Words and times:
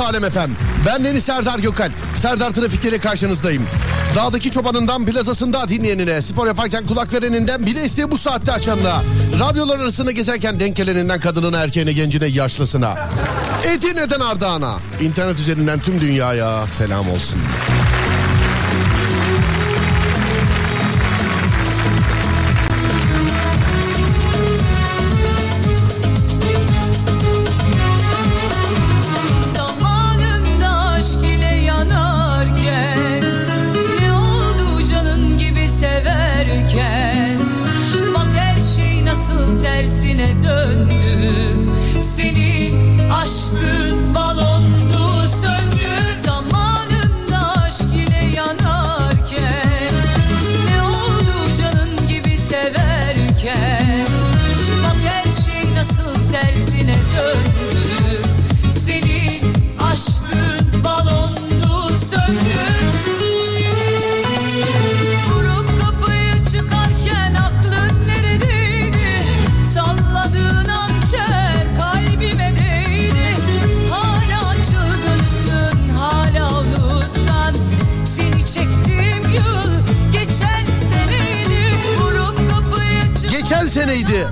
Alem 0.00 0.24
Efem. 0.24 0.50
Ben 0.86 1.04
Deniz 1.04 1.24
Serdar 1.24 1.58
Gökal. 1.58 1.90
Serdar 2.14 2.50
Trafik 2.50 2.84
ile 2.84 2.98
karşınızdayım. 2.98 3.62
Dağdaki 4.16 4.50
çobanından 4.50 5.06
plazasında 5.06 5.68
dinleyenine, 5.68 6.22
spor 6.22 6.46
yaparken 6.46 6.84
kulak 6.84 7.12
vereninden 7.12 7.66
bile 7.66 7.84
isteye 7.84 8.10
bu 8.10 8.18
saatte 8.18 8.52
açanına, 8.52 9.02
radyolar 9.40 9.78
arasında 9.78 10.10
gezerken 10.10 10.60
denk 10.60 10.76
geleninden 10.76 11.20
kadınına, 11.20 11.58
erkeğine, 11.58 11.92
gencine, 11.92 12.26
yaşlısına, 12.26 13.08
Edirne'den 13.64 14.20
Ardahan'a, 14.20 14.78
internet 15.00 15.38
üzerinden 15.38 15.80
tüm 15.80 16.00
dünyaya 16.00 16.66
selam 16.68 17.10
olsun. 17.10 17.40
Seneydi. 83.90 84.28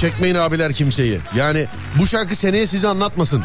Çekmeyin 0.00 0.34
abiler 0.34 0.72
kimseyi. 0.72 1.20
Yani 1.36 1.66
bu 1.98 2.06
şarkı 2.06 2.36
seneye 2.36 2.66
sizi 2.66 2.88
anlatmasın. 2.88 3.42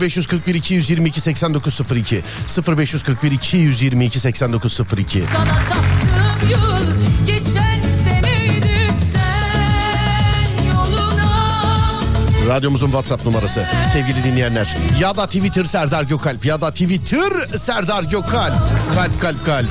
0541 0.00 0.54
222 0.54 1.20
8902 1.20 2.22
0541 2.68 3.32
222 3.32 4.20
8902 4.20 5.22
Sana 5.32 5.44
taktığım 5.44 6.50
yıl 6.50 7.26
geçen 7.26 7.82
seneydi 8.08 8.92
Sen 9.12 10.66
yoluna 10.66 12.00
Radyomuzun 12.48 12.86
WhatsApp 12.86 13.26
numarası 13.26 13.66
sevgili 13.92 14.24
dinleyenler. 14.24 14.76
Ya 15.00 15.16
da 15.16 15.26
Twitter 15.26 15.64
Serdar 15.64 16.02
Gökalp 16.02 16.44
ya 16.44 16.60
da 16.60 16.70
Twitter 16.70 17.58
Serdar 17.58 18.02
Gökalp. 18.02 18.56
Kalp 18.94 19.20
kalp 19.20 19.46
kalp. 19.46 19.66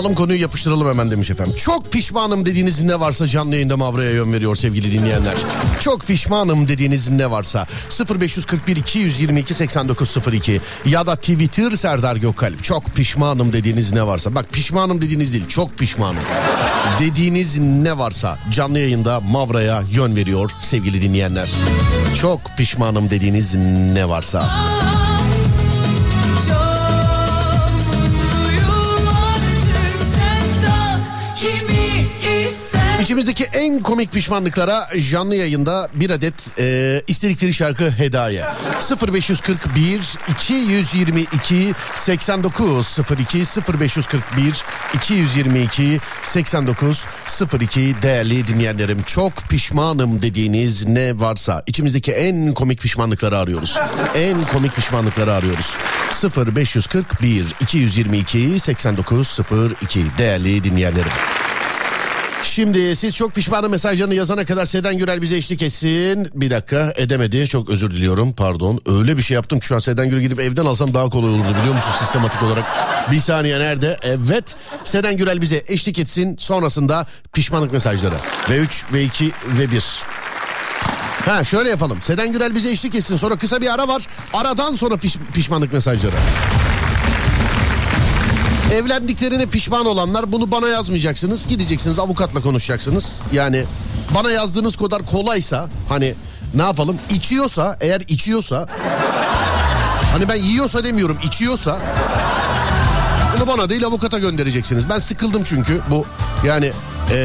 Alalım 0.00 0.14
konuyu 0.14 0.40
yapıştıralım 0.40 0.88
hemen 0.88 1.10
demiş 1.10 1.30
efendim. 1.30 1.54
Çok 1.56 1.92
pişmanım 1.92 2.46
dediğiniz 2.46 2.82
ne 2.82 3.00
varsa 3.00 3.26
canlı 3.26 3.54
yayında 3.54 3.76
Mavra'ya 3.76 4.10
yön 4.10 4.32
veriyor 4.32 4.56
sevgili 4.56 4.92
dinleyenler. 4.92 5.34
Çok 5.80 6.00
pişmanım 6.06 6.68
dediğiniz 6.68 7.08
ne 7.10 7.30
varsa 7.30 7.66
0541 8.20 8.76
222 8.76 9.54
8902 9.54 10.60
ya 10.84 11.06
da 11.06 11.16
Twitter 11.16 11.70
Serdar 11.70 12.16
Gökalp. 12.16 12.64
Çok 12.64 12.86
pişmanım 12.86 13.52
dediğiniz 13.52 13.92
ne 13.92 14.06
varsa. 14.06 14.34
Bak 14.34 14.50
pişmanım 14.52 15.00
dediğiniz 15.00 15.32
değil 15.32 15.48
çok 15.48 15.78
pişmanım. 15.78 16.22
Dediğiniz 17.00 17.58
ne 17.58 17.98
varsa 17.98 18.38
canlı 18.50 18.78
yayında 18.78 19.20
Mavra'ya 19.20 19.82
yön 19.92 20.16
veriyor 20.16 20.50
sevgili 20.60 21.02
dinleyenler. 21.02 21.48
Çok 22.20 22.40
pişmanım 22.58 23.10
dediğiniz 23.10 23.54
ne 23.94 24.08
varsa. 24.08 24.40
Çok 24.40 24.99
İçimizdeki 33.00 33.44
en 33.44 33.78
komik 33.78 34.12
pişmanlıklara 34.12 34.86
canlı 35.10 35.36
yayında 35.36 35.88
bir 35.94 36.10
adet 36.10 36.58
e, 36.58 37.02
istedikleri 37.06 37.54
şarkı 37.54 37.90
hediye. 37.90 38.44
0541 39.12 40.00
222 40.28 41.74
8902 41.94 43.38
0541 43.78 44.64
222 44.94 46.00
8902 46.24 47.94
değerli 48.02 48.46
dinleyenlerim 48.46 49.02
çok 49.02 49.36
pişmanım 49.36 50.22
dediğiniz 50.22 50.86
ne 50.86 51.20
varsa 51.20 51.62
içimizdeki 51.66 52.12
en 52.12 52.54
komik 52.54 52.80
pişmanlıkları 52.80 53.38
arıyoruz. 53.38 53.78
En 54.14 54.44
komik 54.44 54.74
pişmanlıkları 54.74 55.32
arıyoruz. 55.32 55.76
0541 56.56 57.46
222 57.60 58.60
8902 58.60 60.04
değerli 60.18 60.64
dinleyenlerim. 60.64 61.49
Şimdi 62.42 62.96
siz 62.96 63.14
çok 63.16 63.34
pişmanım 63.34 63.70
mesajlarını 63.70 64.14
yazana 64.14 64.44
kadar 64.44 64.64
Seden 64.64 64.98
Gürel 64.98 65.22
bize 65.22 65.36
eşlik 65.36 65.62
etsin. 65.62 66.28
Bir 66.34 66.50
dakika 66.50 66.92
edemedi 66.96 67.46
çok 67.46 67.68
özür 67.70 67.90
diliyorum 67.90 68.32
pardon. 68.32 68.80
Öyle 68.86 69.16
bir 69.16 69.22
şey 69.22 69.34
yaptım 69.34 69.60
ki 69.60 69.66
şu 69.66 69.74
an 69.74 69.78
Seden 69.78 70.08
Gürel 70.10 70.22
gidip 70.22 70.40
evden 70.40 70.64
alsam 70.66 70.94
daha 70.94 71.10
kolay 71.10 71.30
olurdu 71.30 71.48
biliyor 71.60 71.74
musun 71.74 71.90
sistematik 72.00 72.42
olarak. 72.42 72.64
Bir 73.12 73.20
saniye 73.20 73.58
nerede? 73.58 73.96
Evet 74.02 74.56
Seden 74.84 75.16
Gürel 75.16 75.40
bize 75.40 75.64
eşlik 75.66 75.98
etsin 75.98 76.36
sonrasında 76.38 77.06
pişmanlık 77.32 77.72
mesajları. 77.72 78.14
Ve 78.50 78.56
3 78.58 78.84
ve 78.92 79.04
2 79.04 79.32
ve 79.58 79.70
1. 79.70 79.84
Ha 81.26 81.44
şöyle 81.44 81.68
yapalım. 81.68 81.98
Seden 82.02 82.32
Gürel 82.32 82.54
bize 82.54 82.70
eşlik 82.70 82.94
etsin. 82.94 83.16
Sonra 83.16 83.36
kısa 83.36 83.60
bir 83.60 83.74
ara 83.74 83.88
var. 83.88 84.06
Aradan 84.34 84.74
sonra 84.74 84.94
piş- 84.94 85.18
pişmanlık 85.34 85.72
mesajları. 85.72 86.14
Evlendiklerine 88.72 89.46
pişman 89.46 89.86
olanlar 89.86 90.32
bunu 90.32 90.50
bana 90.50 90.68
yazmayacaksınız. 90.68 91.46
Gideceksiniz 91.46 91.98
avukatla 91.98 92.42
konuşacaksınız. 92.42 93.20
Yani 93.32 93.64
bana 94.14 94.30
yazdığınız 94.30 94.76
kadar 94.76 95.02
kolaysa 95.02 95.68
hani 95.88 96.14
ne 96.54 96.62
yapalım? 96.62 96.96
İçiyorsa 97.10 97.76
eğer 97.80 98.00
içiyorsa 98.08 98.66
hani 100.12 100.28
ben 100.28 100.34
yiyorsa 100.34 100.84
demiyorum 100.84 101.18
içiyorsa 101.22 101.78
bunu 103.36 103.46
bana 103.46 103.70
değil 103.70 103.84
avukata 103.86 104.18
göndereceksiniz. 104.18 104.88
Ben 104.88 104.98
sıkıldım 104.98 105.42
çünkü 105.44 105.80
bu 105.90 106.06
yani 106.46 106.72
eee 107.10 107.16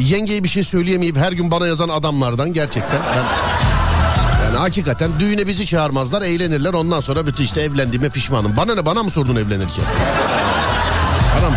yengeye 0.00 0.44
bir 0.44 0.48
şey 0.48 0.62
söyleyemeyip 0.62 1.16
her 1.16 1.32
gün 1.32 1.50
bana 1.50 1.66
yazan 1.66 1.88
adamlardan 1.88 2.52
gerçekten 2.52 3.00
ben 3.16 3.24
yani 4.44 4.56
hakikaten 4.56 5.10
düğüne 5.20 5.46
bizi 5.46 5.66
çağırmazlar 5.66 6.22
eğlenirler 6.22 6.74
ondan 6.74 7.00
sonra 7.00 7.26
bütün 7.26 7.44
işte 7.44 7.60
evlendiğime 7.60 8.08
pişmanım. 8.08 8.56
Bana 8.56 8.74
ne 8.74 8.86
bana 8.86 9.02
mı 9.02 9.10
sordun 9.10 9.36
evlenirken? 9.36 9.84
Bana 11.36 11.50
mı 11.50 11.56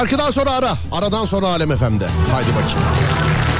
Şarkıdan 0.00 0.30
sonra 0.30 0.50
ara. 0.50 0.72
Aradan 0.92 1.24
sonra 1.24 1.46
Alem 1.46 1.76
FM'de. 1.76 2.08
Haydi 2.32 2.48
bakayım. 2.48 3.59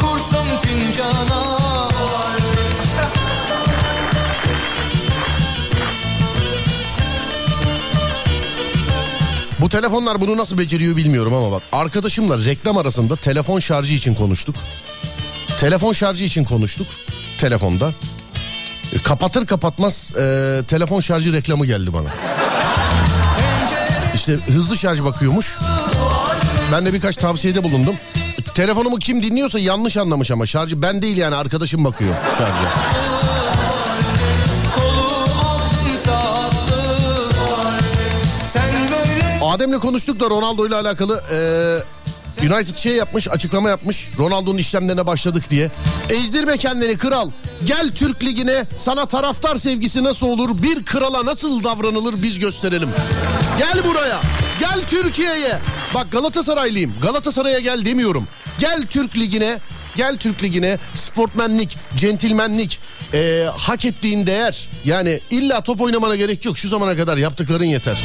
Kursun 0.00 0.46
fincana 0.62 1.58
Bu 9.60 9.68
telefonlar 9.68 10.20
bunu 10.20 10.36
nasıl 10.36 10.58
beceriyor 10.58 10.96
bilmiyorum 10.96 11.34
ama 11.34 11.52
bak. 11.52 11.62
Arkadaşımla 11.72 12.38
reklam 12.44 12.78
arasında 12.78 13.16
telefon 13.16 13.58
şarjı 13.60 13.94
için 13.94 14.14
konuştuk. 14.14 14.56
Telefon 15.60 15.92
şarjı 15.92 16.24
için 16.24 16.44
konuştuk. 16.44 16.86
Telefonda. 17.40 17.92
E, 18.94 18.98
Kapatır 18.98 19.46
kapatmaz 19.46 20.12
e, 20.16 20.62
telefon 20.68 21.00
şarjı 21.00 21.32
reklamı 21.32 21.66
geldi 21.66 21.92
bana. 21.92 22.08
İşte 24.14 24.32
hızlı 24.32 24.78
şarj 24.78 25.02
bakıyormuş. 25.02 25.58
Ben 26.72 26.86
de 26.86 26.92
birkaç 26.92 27.16
tavsiyede 27.16 27.64
bulundum. 27.64 27.94
Telefonumu 28.58 28.98
kim 28.98 29.22
dinliyorsa 29.22 29.58
yanlış 29.58 29.96
anlamış 29.96 30.30
ama 30.30 30.46
şarjı 30.46 30.82
ben 30.82 31.02
değil 31.02 31.16
yani 31.16 31.34
arkadaşım 31.34 31.84
bakıyor 31.84 32.14
şarja. 32.38 32.68
Adem'le 39.42 39.78
konuştuk 39.78 40.20
da 40.20 40.30
Ronaldo 40.30 40.66
ile 40.66 40.74
alakalı 40.74 41.22
e, 41.32 41.38
United 42.54 42.76
şey 42.76 42.92
yapmış 42.92 43.28
açıklama 43.28 43.68
yapmış 43.68 44.08
Ronaldo'nun 44.18 44.58
işlemlerine 44.58 45.06
başladık 45.06 45.50
diye. 45.50 45.70
Ezdirme 46.10 46.56
kendini 46.56 46.98
kral. 46.98 47.30
Gel 47.64 47.90
Türk 47.94 48.24
Ligi'ne 48.24 48.64
sana 48.76 49.06
taraftar 49.06 49.56
sevgisi 49.56 50.04
nasıl 50.04 50.26
olur 50.26 50.62
bir 50.62 50.84
krala 50.84 51.26
nasıl 51.26 51.64
davranılır 51.64 52.22
biz 52.22 52.38
gösterelim. 52.38 52.88
Gel 53.58 53.84
buraya. 53.84 54.20
Gel 54.60 54.80
Türkiye'ye. 54.90 55.58
Bak 55.94 56.12
Galatasaraylıyım. 56.12 56.94
Galatasaray'a 57.02 57.58
gel 57.58 57.84
demiyorum. 57.84 58.28
Gel 58.58 58.82
Türk 58.90 59.18
Ligi'ne. 59.18 59.58
Gel 59.96 60.16
Türk 60.16 60.42
Ligi'ne 60.42 60.78
sportmenlik, 60.94 61.78
centilmenlik, 61.96 62.80
e, 63.14 63.46
hak 63.56 63.84
ettiğin 63.84 64.26
değer. 64.26 64.68
Yani 64.84 65.20
illa 65.30 65.60
top 65.60 65.80
oynamana 65.80 66.16
gerek 66.16 66.44
yok. 66.44 66.58
Şu 66.58 66.68
zamana 66.68 66.96
kadar 66.96 67.16
yaptıkların 67.16 67.64
yeter. 67.64 67.98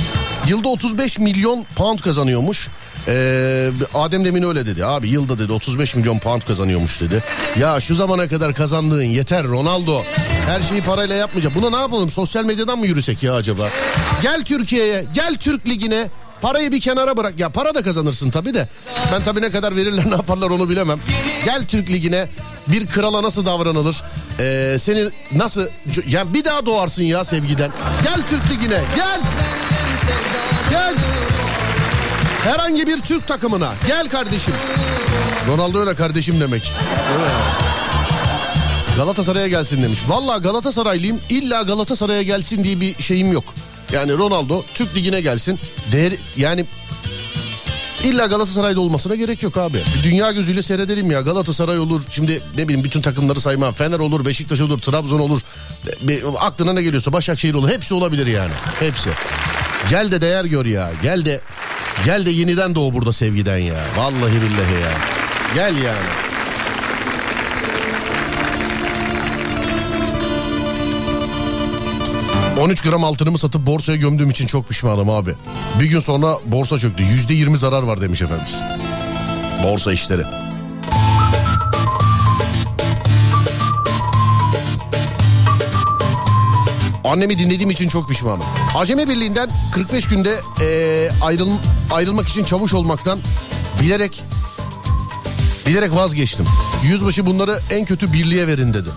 Yılda 0.48 0.70
35 0.70 1.20
milyon 1.20 1.66
pound 1.76 2.00
kazanıyormuş. 2.00 2.70
Ee, 3.08 3.70
Adem 3.94 4.26
Demin 4.26 4.44
öyle 4.44 4.66
dedi 4.66 4.86
abi 4.86 5.10
yılda 5.10 5.40
dedi 5.40 5.52
35 5.52 5.96
milyon 5.96 6.20
pound 6.20 6.42
kazanıyormuş 6.42 7.02
dedi. 7.02 7.24
Ya 7.60 7.80
şu 7.80 7.96
zamana 7.96 8.28
kadar 8.28 8.54
kazandığın 8.54 9.04
yeter 9.04 9.44
Ronaldo. 9.44 10.02
Her 10.48 10.62
şeyi 10.70 10.82
parayla 10.82 11.16
yapmayacak. 11.16 11.56
Buna 11.56 11.70
ne 11.70 11.76
yapalım 11.76 12.10
sosyal 12.10 12.46
medyadan 12.46 12.80
mı 12.80 12.88
yürüsek 12.88 13.24
ya 13.24 13.34
acaba? 13.34 13.70
Gel 14.22 14.44
Türkiye'ye 14.46 15.06
gel 15.14 15.36
Türk 15.36 15.68
Ligi'ne 15.70 16.10
Parayı 16.44 16.72
bir 16.72 16.82
kenara 16.82 17.18
bırak. 17.18 17.40
Ya 17.40 17.50
para 17.50 17.76
da 17.76 17.82
kazanırsın 17.82 18.30
tabii 18.30 18.54
de. 18.54 18.68
Ben 19.14 19.24
tabii 19.24 19.42
ne 19.42 19.52
kadar 19.52 19.76
verirler 19.76 20.06
ne 20.12 20.16
yaparlar 20.16 20.50
onu 20.50 20.70
bilemem. 20.70 21.00
Gel 21.46 21.66
Türk 21.66 21.90
Ligi'ne 21.90 22.28
bir 22.68 22.88
krala 22.88 23.24
nasıl 23.24 23.46
davranılır? 23.46 24.04
Ee, 24.40 24.76
seni 24.80 25.10
nasıl... 25.36 25.68
Yani 26.08 26.34
bir 26.34 26.44
daha 26.46 26.66
doğarsın 26.66 27.04
ya 27.04 27.26
sevgiden. 27.26 27.72
Gel 28.04 28.22
Türk 28.30 28.52
Ligi'ne 28.52 28.82
gel. 28.96 29.22
Gel. 30.70 30.96
Herhangi 32.44 32.88
bir 32.88 33.02
Türk 33.02 33.28
takımına. 33.28 33.74
Gel 33.88 34.10
kardeşim. 34.10 34.54
Ronaldo 35.48 35.80
öyle 35.80 35.96
kardeşim 35.96 36.40
demek. 36.40 36.72
Galatasaray'a 38.98 39.48
gelsin 39.48 39.84
demiş. 39.84 40.00
Valla 40.08 40.38
Galatasaraylıyım. 40.38 41.20
İlla 41.30 41.62
Galatasaray'a 41.62 42.22
gelsin 42.22 42.64
diye 42.64 42.82
bir 42.82 43.04
şeyim 43.04 43.32
yok. 43.34 43.44
Yani 43.94 44.14
Ronaldo 44.14 44.64
Türk 44.74 44.96
Ligi'ne 44.96 45.22
gelsin. 45.22 45.60
Değer, 45.92 46.14
yani 46.38 46.66
illa 48.04 48.26
Galatasaray'da 48.26 48.80
olmasına 48.80 49.16
gerek 49.16 49.44
yok 49.44 49.58
abi. 49.58 49.78
Dünya 50.04 50.32
gözüyle 50.32 50.62
seyredelim 50.62 51.12
ya. 51.12 51.22
Galatasaray 51.22 51.80
olur. 51.80 52.02
Şimdi 52.10 52.42
ne 52.58 52.68
bileyim 52.68 52.84
bütün 52.84 53.02
takımları 53.02 53.42
sayma. 53.42 53.72
Fener 53.72 54.00
olur, 54.00 54.26
Beşiktaş 54.26 54.62
olur, 54.62 54.80
Trabzon 54.82 55.20
olur. 55.20 55.42
Bir, 56.02 56.24
aklına 56.40 56.74
ne 56.74 56.82
geliyorsa 56.82 57.14
Başakşehir 57.14 57.54
olur. 57.54 57.70
Hepsi 57.70 57.94
olabilir 57.94 58.28
yani. 58.28 58.52
Hepsi. 58.80 59.10
Gel 59.90 60.12
de 60.12 60.22
değer 60.22 60.46
gör 60.46 60.66
ya. 60.66 60.92
Gel 61.04 61.26
de 61.26 61.42
gel 62.06 62.26
de 62.26 62.32
yeniden 62.32 62.76
doğu 62.76 62.94
burada 62.94 63.14
sevgiden 63.14 63.58
ya. 63.58 63.82
Vallahi 63.98 64.36
billahi 64.36 64.74
ya. 64.84 64.92
Gel 65.56 65.76
yani. 65.76 66.33
...13 72.64 72.90
gram 72.90 73.04
altınımı 73.04 73.38
satıp 73.38 73.66
borsaya 73.66 73.98
gömdüğüm 73.98 74.30
için 74.30 74.48
çok 74.48 74.70
pişmanım 74.70 75.10
abi. 75.10 75.36
Bir 75.80 75.86
gün 75.86 76.00
sonra 76.00 76.38
borsa 76.46 76.78
çöktü. 76.80 77.04
%20 77.04 77.58
zarar 77.58 77.84
var 77.84 78.02
demiş 78.02 78.22
efendimiz. 78.22 78.62
Borsa 79.64 79.94
işleri. 79.94 80.24
Annemi 87.04 87.40
dinlediğim 87.40 87.70
için 87.70 87.90
çok 87.90 88.10
pişmanım. 88.10 88.44
Aceme 88.76 89.10
Birliği'nden 89.10 89.50
45 89.74 90.08
günde 90.08 90.40
eee, 90.62 91.12
ayrıl, 91.22 91.52
ayrılmak 91.92 92.28
için 92.28 92.44
çavuş 92.44 92.74
olmaktan 92.74 93.20
bilerek 93.82 94.24
bilerek 95.68 95.96
vazgeçtim. 95.96 96.46
Yüzbaşı 96.84 97.26
bunları 97.26 97.60
en 97.72 97.86
kötü 97.86 98.14
birliğe 98.14 98.48
verin 98.48 98.74
dedi. 98.74 98.90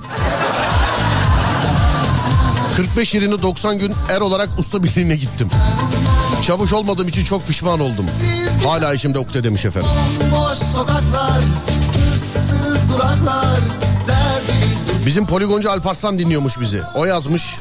45 2.77 3.15
yerine 3.15 3.43
90 3.43 3.79
gün 3.79 3.93
er 4.11 4.21
olarak 4.21 4.49
usta 4.59 4.83
birliğine 4.83 5.17
gittim. 5.17 5.51
Çavuş 6.43 6.73
olmadığım 6.73 7.09
için 7.09 7.25
çok 7.25 7.47
pişman 7.47 7.81
oldum. 7.81 8.07
Hala 8.65 8.95
işimde 8.95 9.19
ukde 9.19 9.45
demiş 9.45 9.65
efendim. 9.65 9.89
Boş 10.33 10.59
sokaklar, 10.59 11.41
ıssız 12.15 12.93
duraklar, 12.93 13.59
Bizim 15.07 15.27
poligoncu 15.27 15.71
Alparslan 15.71 16.19
dinliyormuş 16.19 16.61
bizi. 16.61 16.83
O 16.95 17.05
yazmış. 17.05 17.57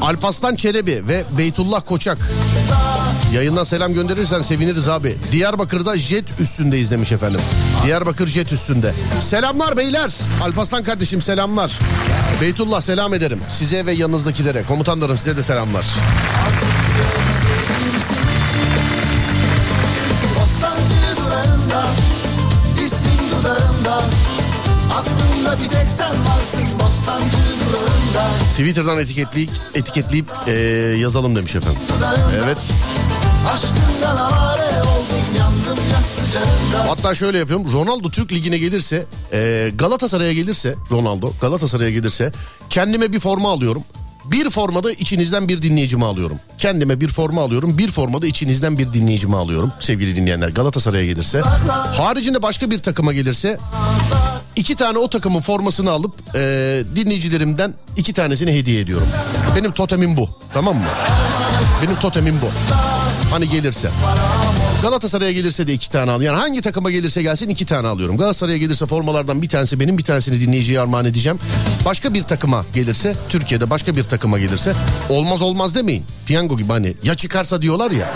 Alparslan 0.00 0.54
Çelebi 0.56 1.08
ve 1.08 1.24
Beytullah 1.38 1.82
Koçak. 1.86 2.18
Yayından 3.34 3.64
selam 3.64 3.94
gönderirsen 3.94 4.42
seviniriz 4.42 4.88
abi. 4.88 5.16
Diyarbakır'da 5.32 5.98
jet 5.98 6.24
üstündeyiz 6.40 6.90
demiş 6.90 7.12
efendim. 7.12 7.40
Diyarbakır 7.84 8.26
jet 8.26 8.52
üstünde. 8.52 8.94
Selamlar 9.20 9.76
beyler. 9.76 10.10
Alparslan 10.42 10.82
kardeşim 10.84 11.20
selamlar. 11.20 11.78
Beytullah 12.40 12.80
selam 12.80 13.14
ederim. 13.14 13.40
Size 13.50 13.86
ve 13.86 13.92
yanınızdakilere. 13.92 14.62
Komutanlarım 14.68 15.16
size 15.16 15.36
de 15.36 15.42
selamlar. 15.42 15.84
Twitter'dan 28.50 28.98
etiketleyip, 28.98 29.50
etiketleyip 29.74 30.26
eee, 30.46 30.54
yazalım 30.98 31.36
demiş 31.36 31.56
efendim. 31.56 31.80
Evet. 32.44 32.58
Sıcağında 36.02 36.90
Hatta 36.90 37.14
şöyle 37.14 37.38
yapıyorum. 37.38 37.72
Ronaldo 37.72 38.10
Türk 38.10 38.32
Ligi'ne 38.32 38.58
gelirse, 38.58 39.06
e, 39.32 39.70
Galatasaray'a 39.74 40.32
gelirse, 40.32 40.74
Ronaldo 40.90 41.32
Galatasaray'a 41.40 41.90
gelirse 41.90 42.32
kendime 42.70 43.12
bir 43.12 43.20
forma 43.20 43.50
alıyorum. 43.50 43.84
Bir 44.24 44.50
formada 44.50 44.92
içinizden 44.92 45.48
bir 45.48 45.62
dinleyicimi 45.62 46.04
alıyorum. 46.04 46.38
Kendime 46.58 47.00
bir 47.00 47.08
forma 47.08 47.42
alıyorum. 47.42 47.78
Bir 47.78 47.88
formada 47.88 48.26
içinizden 48.26 48.78
bir 48.78 48.92
dinleyicimi 48.92 49.36
alıyorum. 49.36 49.72
Sevgili 49.80 50.16
dinleyenler 50.16 50.48
Galatasaray'a 50.48 51.04
gelirse. 51.06 51.40
Haricinde 51.92 52.42
başka 52.42 52.70
bir 52.70 52.78
takıma 52.78 53.12
gelirse 53.12 53.58
iki 54.56 54.76
tane 54.76 54.98
o 54.98 55.08
takımın 55.10 55.40
formasını 55.40 55.90
alıp 55.90 56.14
e, 56.34 56.40
dinleyicilerimden 56.96 57.74
iki 57.96 58.12
tanesini 58.12 58.52
hediye 58.52 58.80
ediyorum. 58.80 59.08
Benim 59.56 59.72
totemim 59.72 60.16
bu. 60.16 60.28
Tamam 60.54 60.76
mı? 60.76 60.84
Benim 61.82 61.96
totemim 61.96 62.34
bu. 62.42 62.46
Hani 63.30 63.48
gelirse. 63.48 63.90
Galatasaray'a 64.82 65.32
gelirse 65.32 65.66
de 65.66 65.72
iki 65.72 65.90
tane 65.90 66.10
al. 66.10 66.22
Yani 66.22 66.38
hangi 66.38 66.60
takıma 66.60 66.90
gelirse 66.90 67.22
gelsin 67.22 67.48
iki 67.48 67.66
tane 67.66 67.88
alıyorum. 67.88 68.18
Galatasaray'a 68.18 68.58
gelirse 68.58 68.86
formalardan 68.86 69.42
bir 69.42 69.48
tanesi 69.48 69.80
benim 69.80 69.98
bir 69.98 70.04
tanesini 70.04 70.40
dinleyiciye 70.40 70.80
armağan 70.80 71.04
edeceğim. 71.04 71.38
Başka 71.84 72.14
bir 72.14 72.22
takıma 72.22 72.64
gelirse 72.74 73.14
Türkiye'de 73.28 73.70
başka 73.70 73.96
bir 73.96 74.04
takıma 74.04 74.38
gelirse 74.38 74.72
olmaz 75.08 75.42
olmaz 75.42 75.74
demeyin. 75.74 76.04
Piyango 76.26 76.58
gibi 76.58 76.72
hani 76.72 76.94
ya 77.02 77.14
çıkarsa 77.14 77.62
diyorlar 77.62 77.90
ya. 77.90 78.10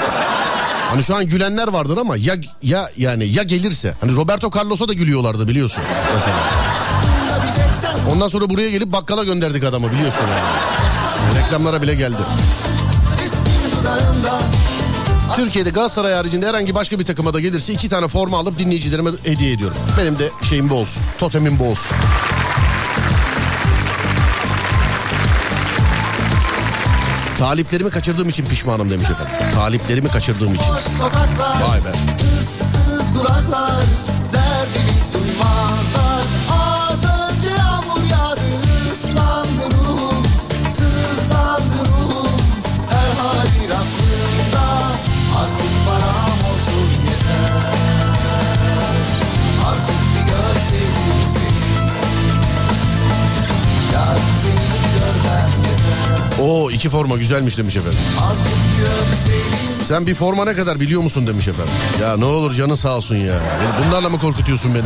Hani 0.90 1.02
şu 1.04 1.16
an 1.16 1.26
gülenler 1.26 1.68
vardır 1.68 1.96
ama 1.96 2.16
ya 2.16 2.34
ya 2.62 2.88
yani 2.96 3.28
ya 3.28 3.42
gelirse. 3.42 3.94
Hani 4.00 4.16
Roberto 4.16 4.50
Carlos'a 4.56 4.88
da 4.88 4.92
gülüyorlardı 4.92 5.48
biliyorsun 5.48 5.82
mesela. 6.14 6.36
Ondan 8.12 8.28
sonra 8.28 8.50
buraya 8.50 8.70
gelip 8.70 8.92
bakkala 8.92 9.24
gönderdik 9.24 9.64
adamı 9.64 9.92
biliyorsun 9.92 10.24
yani. 10.24 11.42
Reklamlara 11.44 11.82
bile 11.82 11.94
geldi. 11.94 12.16
Türkiye'de 15.36 15.70
Galatasaray 15.70 16.14
haricinde 16.14 16.48
herhangi 16.48 16.74
başka 16.74 16.98
bir 16.98 17.04
takıma 17.04 17.34
da 17.34 17.40
gelirse 17.40 17.72
iki 17.72 17.88
tane 17.88 18.08
forma 18.08 18.38
alıp 18.38 18.58
dinleyicilerime 18.58 19.10
hediye 19.24 19.52
ediyorum. 19.52 19.76
Benim 19.98 20.18
de 20.18 20.30
şeyim 20.42 20.70
bu 20.70 20.74
olsun. 20.74 21.02
Totemim 21.18 21.58
bu 21.58 21.64
olsun. 21.64 21.96
Taliplerimi 27.38 27.90
kaçırdığım 27.90 28.28
için 28.28 28.46
pişmanım 28.46 28.90
demiş 28.90 29.10
efendim. 29.10 29.54
Taliplerimi 29.54 30.08
kaçırdığım 30.08 30.54
için. 30.54 30.70
Vay 31.68 31.84
be. 31.84 31.92
duraklar 33.14 33.72
Oo 56.52 56.70
iki 56.70 56.88
forma 56.88 57.16
güzelmiş 57.16 57.58
demiş 57.58 57.76
efendim. 57.76 57.98
Sen 59.88 60.06
bir 60.06 60.14
forma 60.14 60.44
ne 60.44 60.54
kadar 60.54 60.80
biliyor 60.80 61.02
musun 61.02 61.26
demiş 61.26 61.48
efendim. 61.48 61.72
Ya 62.02 62.16
ne 62.16 62.24
olur 62.24 62.54
canı 62.54 62.76
sağ 62.76 62.96
olsun 62.96 63.16
ya. 63.16 63.34
Beni 63.34 63.86
bunlarla 63.86 64.08
mı 64.08 64.18
korkutuyorsun 64.20 64.74
beni? 64.74 64.82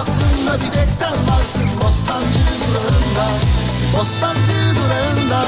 Aklımda 0.00 0.64
bir 0.64 0.70
tek 0.72 0.92
sen 0.92 1.12
varsın 1.12 1.62
Bostancı 1.76 2.38
durağında 2.68 3.28
Bostancı 3.96 4.76
durağında 4.76 5.44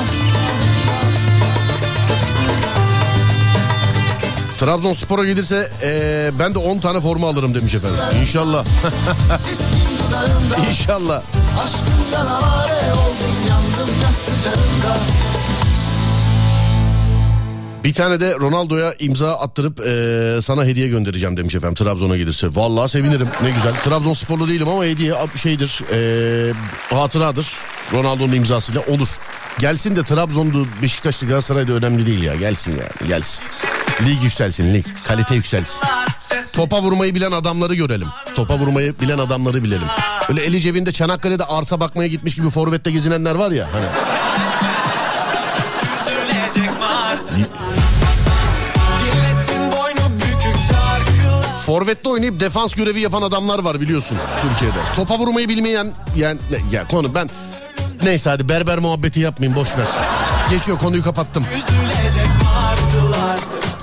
Trabzonspor'a 4.58 5.24
gelirse 5.24 5.70
eee, 5.82 6.30
ben 6.38 6.54
de 6.54 6.58
10 6.58 6.78
tane 6.78 7.00
forma 7.00 7.28
alırım 7.28 7.54
demiş 7.54 7.74
efendim. 7.74 7.98
İnşallah. 8.20 8.64
İnşallah. 10.68 11.22
Aşkından 11.64 12.26
avare 12.26 12.92
oldum 12.92 13.36
Bir 17.85 17.95
tane 17.95 18.21
de 18.21 18.35
Ronaldo'ya 18.40 18.95
imza 18.99 19.33
attırıp 19.33 19.81
eee, 19.81 20.40
sana 20.42 20.64
hediye 20.64 20.88
göndereceğim 20.88 21.37
demiş 21.37 21.55
efendim 21.55 21.75
Trabzon'a 21.85 22.16
gelirse. 22.16 22.48
Vallahi 22.51 22.88
sevinirim 22.90 23.29
ne 23.42 23.51
güzel. 23.51 23.72
Trabzonsporlu 23.75 24.48
değilim 24.48 24.68
ama 24.68 24.85
hediye 24.85 25.14
şeydir 25.37 25.81
eee, 25.92 26.55
hatıradır. 26.90 27.46
Ronaldo'nun 27.92 28.33
imzasıyla 28.33 28.81
olur. 28.88 29.09
Gelsin 29.59 29.96
de 29.96 30.03
Trabzon'du 30.03 30.66
Beşiktaş'tı 30.83 31.27
Galatasaray'da 31.27 31.72
önemli 31.72 32.07
değil 32.07 32.22
ya. 32.22 32.35
Gelsin 32.35 32.70
yani 32.72 33.09
gelsin. 33.09 33.44
Lig 34.07 34.22
yükselsin 34.22 34.75
lig. 34.75 34.85
Kalite 35.07 35.35
yükselsin. 35.35 35.88
Topa 36.53 36.83
vurmayı 36.83 37.14
bilen 37.14 37.33
adamları 37.33 37.75
görelim. 37.75 38.09
Topa 38.35 38.59
vurmayı 38.59 39.01
bilen 39.01 39.18
adamları 39.18 39.64
bilelim. 39.64 39.88
Öyle 40.33 40.45
eli 40.45 40.61
cebinde 40.61 40.92
Çanakkale'de 40.92 41.45
arsa 41.45 41.81
bakmaya 41.81 42.09
gitmiş 42.09 42.35
gibi 42.35 42.51
forvette 42.51 42.90
gezinenler 42.90 43.35
var 43.35 43.51
ya. 43.51 43.68
Hani 43.73 43.85
Forvet'te 51.66 52.09
oynayıp 52.09 52.40
defans 52.40 52.75
görevi 52.75 53.01
yapan 53.01 53.23
adamlar 53.23 53.59
var 53.59 53.81
biliyorsun 53.81 54.18
Türkiye'de. 54.42 54.77
Topa 54.97 55.18
vurmayı 55.18 55.49
bilmeyen 55.49 55.92
yani 56.16 56.38
ya 56.73 56.87
konu 56.87 57.14
ben 57.14 57.29
neyse 58.03 58.31
hadi 58.31 58.49
berber 58.49 58.79
muhabbeti 58.79 59.21
yapmayayım 59.21 59.61
boş 59.61 59.79
ver. 59.79 59.87
Geçiyor 60.51 60.79
konuyu 60.79 61.03
kapattım. 61.05 61.45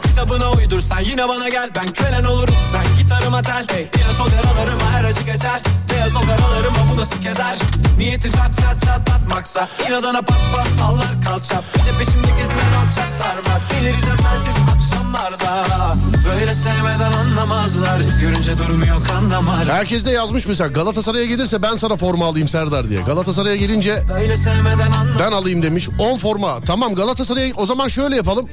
Kitabına 0.03 0.51
uydursan 0.51 0.99
yine 0.99 1.27
bana 1.27 1.49
gel 1.49 1.69
Ben 1.75 1.93
kölen 1.93 2.23
olurum 2.23 2.55
sen 2.71 2.83
gitarıma 3.03 3.41
tel 3.41 3.67
hey. 3.67 3.87
Diyet 3.93 4.19
o 4.19 4.35
yaralarıma 4.35 4.91
her 4.91 5.03
acı 5.03 5.21
geçer 5.21 5.61
Beyaz 5.99 6.15
o 6.15 6.19
karalarıma 6.19 6.77
bu 6.93 6.97
nasıl 6.97 7.21
keder 7.21 7.57
Niyeti 7.97 8.31
çat 8.31 8.55
çat 8.55 8.85
çatlatmaksa 8.85 9.67
İnadına 9.89 10.21
pat 10.21 10.37
pat 10.55 10.67
sallar 10.79 11.21
kalça 11.25 11.61
Bir 11.75 11.79
de 11.79 11.97
peşimde 11.97 12.27
gezilen 12.41 12.73
alçaklar 12.85 13.35
var 13.37 13.61
Delireceğim 13.71 14.17
sensiz 14.17 14.55
akşamlarda 14.75 15.95
Böyle 16.29 16.53
sevmeden 16.53 17.11
anlamazlar 17.11 17.99
Görünce 18.21 18.57
durmuyor 18.57 19.05
kan 19.07 19.31
damar 19.31 19.67
Herkes 19.67 20.05
de 20.05 20.11
yazmış 20.11 20.47
mesela 20.47 20.67
Galatasaray'a 20.67 21.25
gelirse 21.25 21.61
ben 21.61 21.75
sana 21.75 21.95
forma 21.95 22.25
alayım 22.25 22.47
Serdar 22.47 22.89
diye. 22.89 23.01
Galatasaray'a 23.01 23.55
gelince 23.55 24.03
Böyle 24.19 24.37
sevmeden 24.37 24.89
ben 25.19 25.31
alayım 25.31 25.63
demiş 25.63 25.89
10 25.99 26.17
forma. 26.17 26.61
Tamam 26.61 26.95
Galatasaray'a 26.95 27.53
o 27.55 27.65
zaman 27.65 27.87
şöyle 27.87 28.15
yapalım. 28.15 28.49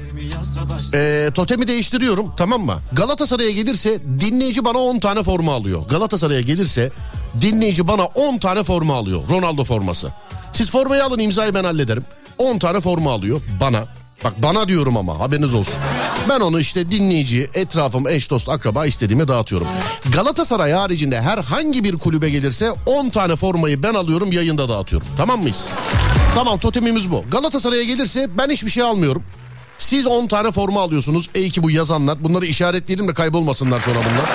Ee, 0.93 1.29
totemi 1.33 1.67
değiştiriyorum 1.67 2.31
tamam 2.37 2.61
mı? 2.61 2.79
Galatasaray'a 2.93 3.51
gelirse 3.51 4.01
dinleyici 4.19 4.65
bana 4.65 4.77
10 4.77 4.99
tane 4.99 5.23
forma 5.23 5.53
alıyor. 5.53 5.81
Galatasaray'a 5.89 6.41
gelirse 6.41 6.91
dinleyici 7.41 7.87
bana 7.87 8.05
10 8.05 8.37
tane 8.37 8.63
forma 8.63 8.95
alıyor. 8.95 9.21
Ronaldo 9.29 9.63
forması. 9.63 10.11
Siz 10.53 10.71
formayı 10.71 11.03
alın 11.03 11.19
imzayı 11.19 11.53
ben 11.53 11.63
hallederim. 11.63 12.03
10 12.37 12.59
tane 12.59 12.79
forma 12.79 13.11
alıyor 13.11 13.41
bana. 13.61 13.85
Bak 14.23 14.33
bana 14.43 14.67
diyorum 14.67 14.97
ama 14.97 15.19
haberiniz 15.19 15.53
olsun. 15.53 15.75
Ben 16.29 16.39
onu 16.39 16.59
işte 16.59 16.91
dinleyici, 16.91 17.49
etrafım, 17.53 18.07
eş 18.07 18.29
dost, 18.29 18.49
akraba 18.49 18.85
istediğime 18.85 19.27
dağıtıyorum. 19.27 19.67
Galatasaray 20.13 20.71
haricinde 20.71 21.21
herhangi 21.21 21.83
bir 21.83 21.95
kulübe 21.95 22.29
gelirse 22.29 22.71
10 22.85 23.09
tane 23.09 23.35
formayı 23.35 23.83
ben 23.83 23.93
alıyorum 23.93 24.31
yayında 24.31 24.69
dağıtıyorum. 24.69 25.07
Tamam 25.17 25.41
mıyız? 25.41 25.69
Tamam 26.35 26.59
totemimiz 26.59 27.11
bu. 27.11 27.23
Galatasaray'a 27.31 27.83
gelirse 27.83 28.27
ben 28.37 28.49
hiçbir 28.49 28.69
şey 28.71 28.83
almıyorum. 28.83 29.23
Siz 29.77 30.07
10 30.07 30.27
tane 30.27 30.51
forma 30.51 30.81
alıyorsunuz. 30.81 31.29
Ey 31.35 31.49
ki 31.49 31.63
bu 31.63 31.71
yazanlar. 31.71 32.23
Bunları 32.23 32.45
işaretleyelim 32.45 33.07
de 33.07 33.13
kaybolmasınlar 33.13 33.79
sonra 33.79 33.95
bunlar. 33.95 34.29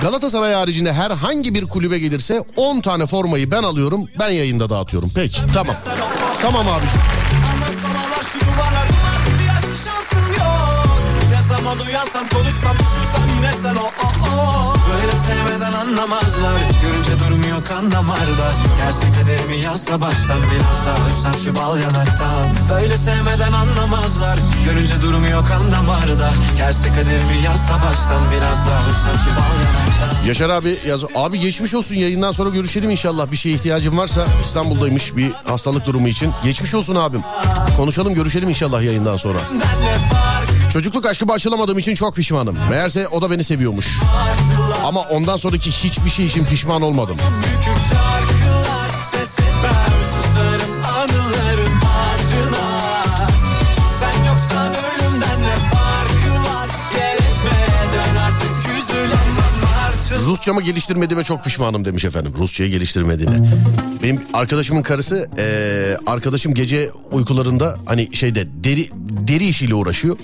Galatasaray 0.00 0.54
haricinde 0.54 0.92
herhangi 0.92 1.54
bir 1.54 1.64
kulübe 1.66 1.98
gelirse 1.98 2.42
10 2.56 2.80
tane 2.80 3.06
formayı 3.06 3.50
ben 3.50 3.62
alıyorum. 3.62 4.04
Ben 4.18 4.30
yayında 4.30 4.70
dağıtıyorum. 4.70 5.10
Peki 5.14 5.40
tamam. 5.54 5.76
Tamam 6.42 6.68
abiciğim. 6.68 7.06
Zaman 11.48 11.78
uyansam 11.88 12.28
konuşsam 12.28 12.76
düşürsem 12.78 13.35
yine 13.46 13.62
sen 13.62 13.76
o 13.76 13.86
o 13.86 14.40
o 14.40 14.74
Böyle 14.90 15.12
sevmeden 15.12 15.72
anlamazlar 15.72 16.60
Görünce 16.82 17.24
durmuyor 17.24 17.64
kan 17.64 17.92
damarda 17.92 18.52
Gerçek 18.76 19.20
kaderimi 19.20 19.56
yazsa 19.64 20.00
baştan 20.00 20.38
Biraz 20.50 20.86
daha 20.86 21.08
öpsem 21.08 21.44
şu 21.44 21.56
bal 21.56 21.78
yanaktan 21.78 22.44
Böyle 22.70 22.96
sevmeden 22.96 23.52
anlamazlar 23.52 24.38
Görünce 24.64 25.02
durmuyor 25.02 25.48
kan 25.48 25.72
damarda 25.72 26.32
Gerçek 26.56 26.90
kaderimi 26.90 27.44
yazsa 27.44 27.74
baştan 27.74 28.22
Biraz 28.36 28.66
daha 28.66 28.80
öpsem 28.88 29.20
şu 29.24 29.30
bal 29.36 29.54
yanaktan 29.64 30.26
Yaşar 30.26 30.50
abi 30.50 30.78
yaz. 30.86 31.04
Abi 31.14 31.40
geçmiş 31.40 31.74
olsun 31.74 31.94
yayından 31.94 32.32
sonra 32.32 32.50
görüşelim 32.50 32.90
inşallah. 32.90 33.30
Bir 33.30 33.36
şeye 33.36 33.54
ihtiyacın 33.54 33.96
varsa 33.96 34.26
İstanbul'daymış 34.42 35.16
bir 35.16 35.32
hastalık 35.44 35.86
durumu 35.86 36.08
için. 36.08 36.32
Geçmiş 36.44 36.74
olsun 36.74 36.94
abim. 36.94 37.20
Konuşalım 37.76 38.14
görüşelim 38.14 38.48
inşallah 38.48 38.82
yayından 38.82 39.16
sonra. 39.16 39.38
Çocukluk 40.72 41.06
aşkı 41.06 41.28
başlamadığım 41.28 41.78
için 41.78 41.94
çok 41.94 42.16
pişmanım. 42.16 42.56
Meğerse 42.70 43.08
o 43.08 43.22
da 43.22 43.30
beni 43.30 43.35
seviyormuş. 43.44 44.00
Ama 44.84 45.00
ondan 45.00 45.36
sonraki 45.36 45.70
hiçbir 45.70 46.10
şey 46.10 46.26
için 46.26 46.44
pişman 46.44 46.82
olmadım. 46.82 47.16
Rusçamı 60.26 60.62
geliştirmediğime 60.62 61.24
çok 61.24 61.44
pişmanım 61.44 61.84
demiş 61.84 62.04
efendim. 62.04 62.34
Rusçayı 62.38 62.70
geliştirmediğine. 62.70 63.48
Benim 64.02 64.20
arkadaşımın 64.32 64.82
karısı 64.82 65.28
eee, 65.38 65.96
arkadaşım 66.06 66.54
gece 66.54 66.90
uykularında 67.12 67.76
hani 67.86 68.08
şeyde 68.12 68.46
deri 68.64 68.88
deri 69.28 69.48
işiyle 69.48 69.74
uğraşıyor. 69.74 70.16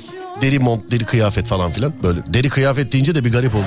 Deri 0.43 0.59
mont, 0.59 0.91
deri 0.91 1.05
kıyafet 1.05 1.47
falan 1.47 1.71
filan 1.71 1.93
böyle. 2.03 2.21
Deri 2.27 2.49
kıyafet 2.49 2.93
deyince 2.93 3.15
de 3.15 3.25
bir 3.25 3.33
garip 3.33 3.55
oldu. 3.55 3.65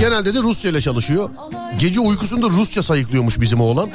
Genelde 0.00 0.34
de 0.34 0.38
Rusça 0.38 0.68
ile 0.68 0.80
çalışıyor. 0.80 1.30
Gece 1.78 2.00
uykusunda 2.00 2.46
Rusça 2.46 2.82
sayıklıyormuş 2.82 3.40
bizim 3.40 3.60
oğlan. 3.60 3.90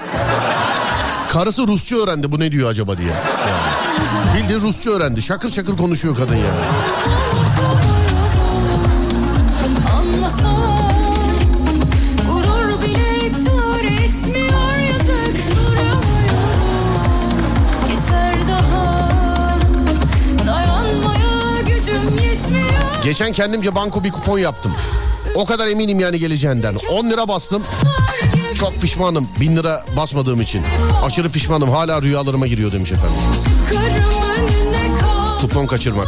Karısı 1.29 1.67
Rusça 1.67 1.95
öğrendi 1.95 2.31
bu 2.31 2.39
ne 2.39 2.51
diyor 2.51 2.69
acaba 2.69 2.97
diye. 2.97 3.07
Yani. 3.09 4.43
Bildiğin 4.43 4.59
Rusça 4.61 4.89
öğrendi. 4.91 5.21
Şakır 5.21 5.51
şakır 5.51 5.77
konuşuyor 5.77 6.15
kadın 6.15 6.35
yani. 6.35 6.61
Geçen 23.11 23.33
kendimce 23.33 23.75
banko 23.75 24.03
bir 24.03 24.11
kupon 24.11 24.39
yaptım. 24.39 24.71
O 25.35 25.45
kadar 25.45 25.67
eminim 25.67 25.99
yani 25.99 26.19
geleceğinden. 26.19 26.75
10 26.91 27.09
lira 27.09 27.27
bastım. 27.27 27.63
Çok 28.53 28.81
pişmanım 28.81 29.27
1000 29.39 29.55
lira 29.55 29.85
basmadığım 29.97 30.41
için. 30.41 30.63
Aşırı 31.03 31.29
pişmanım 31.29 31.69
hala 31.69 32.01
rüyalarıma 32.01 32.47
giriyor 32.47 32.71
demiş 32.71 32.91
efendim. 32.91 33.15
Kupon 35.41 35.67
kaçırmak. 35.67 36.07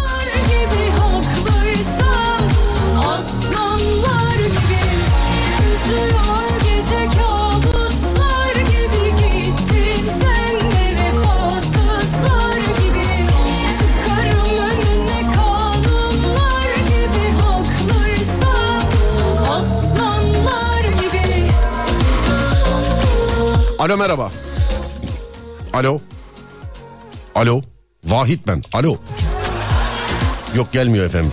Alo 23.84 23.98
merhaba. 23.98 24.32
Alo. 25.74 26.02
Alo. 27.36 27.62
Vahit 28.04 28.48
ben. 28.48 28.64
Alo. 28.74 28.96
Yok 30.56 30.72
gelmiyor 30.72 31.06
efendim. 31.06 31.32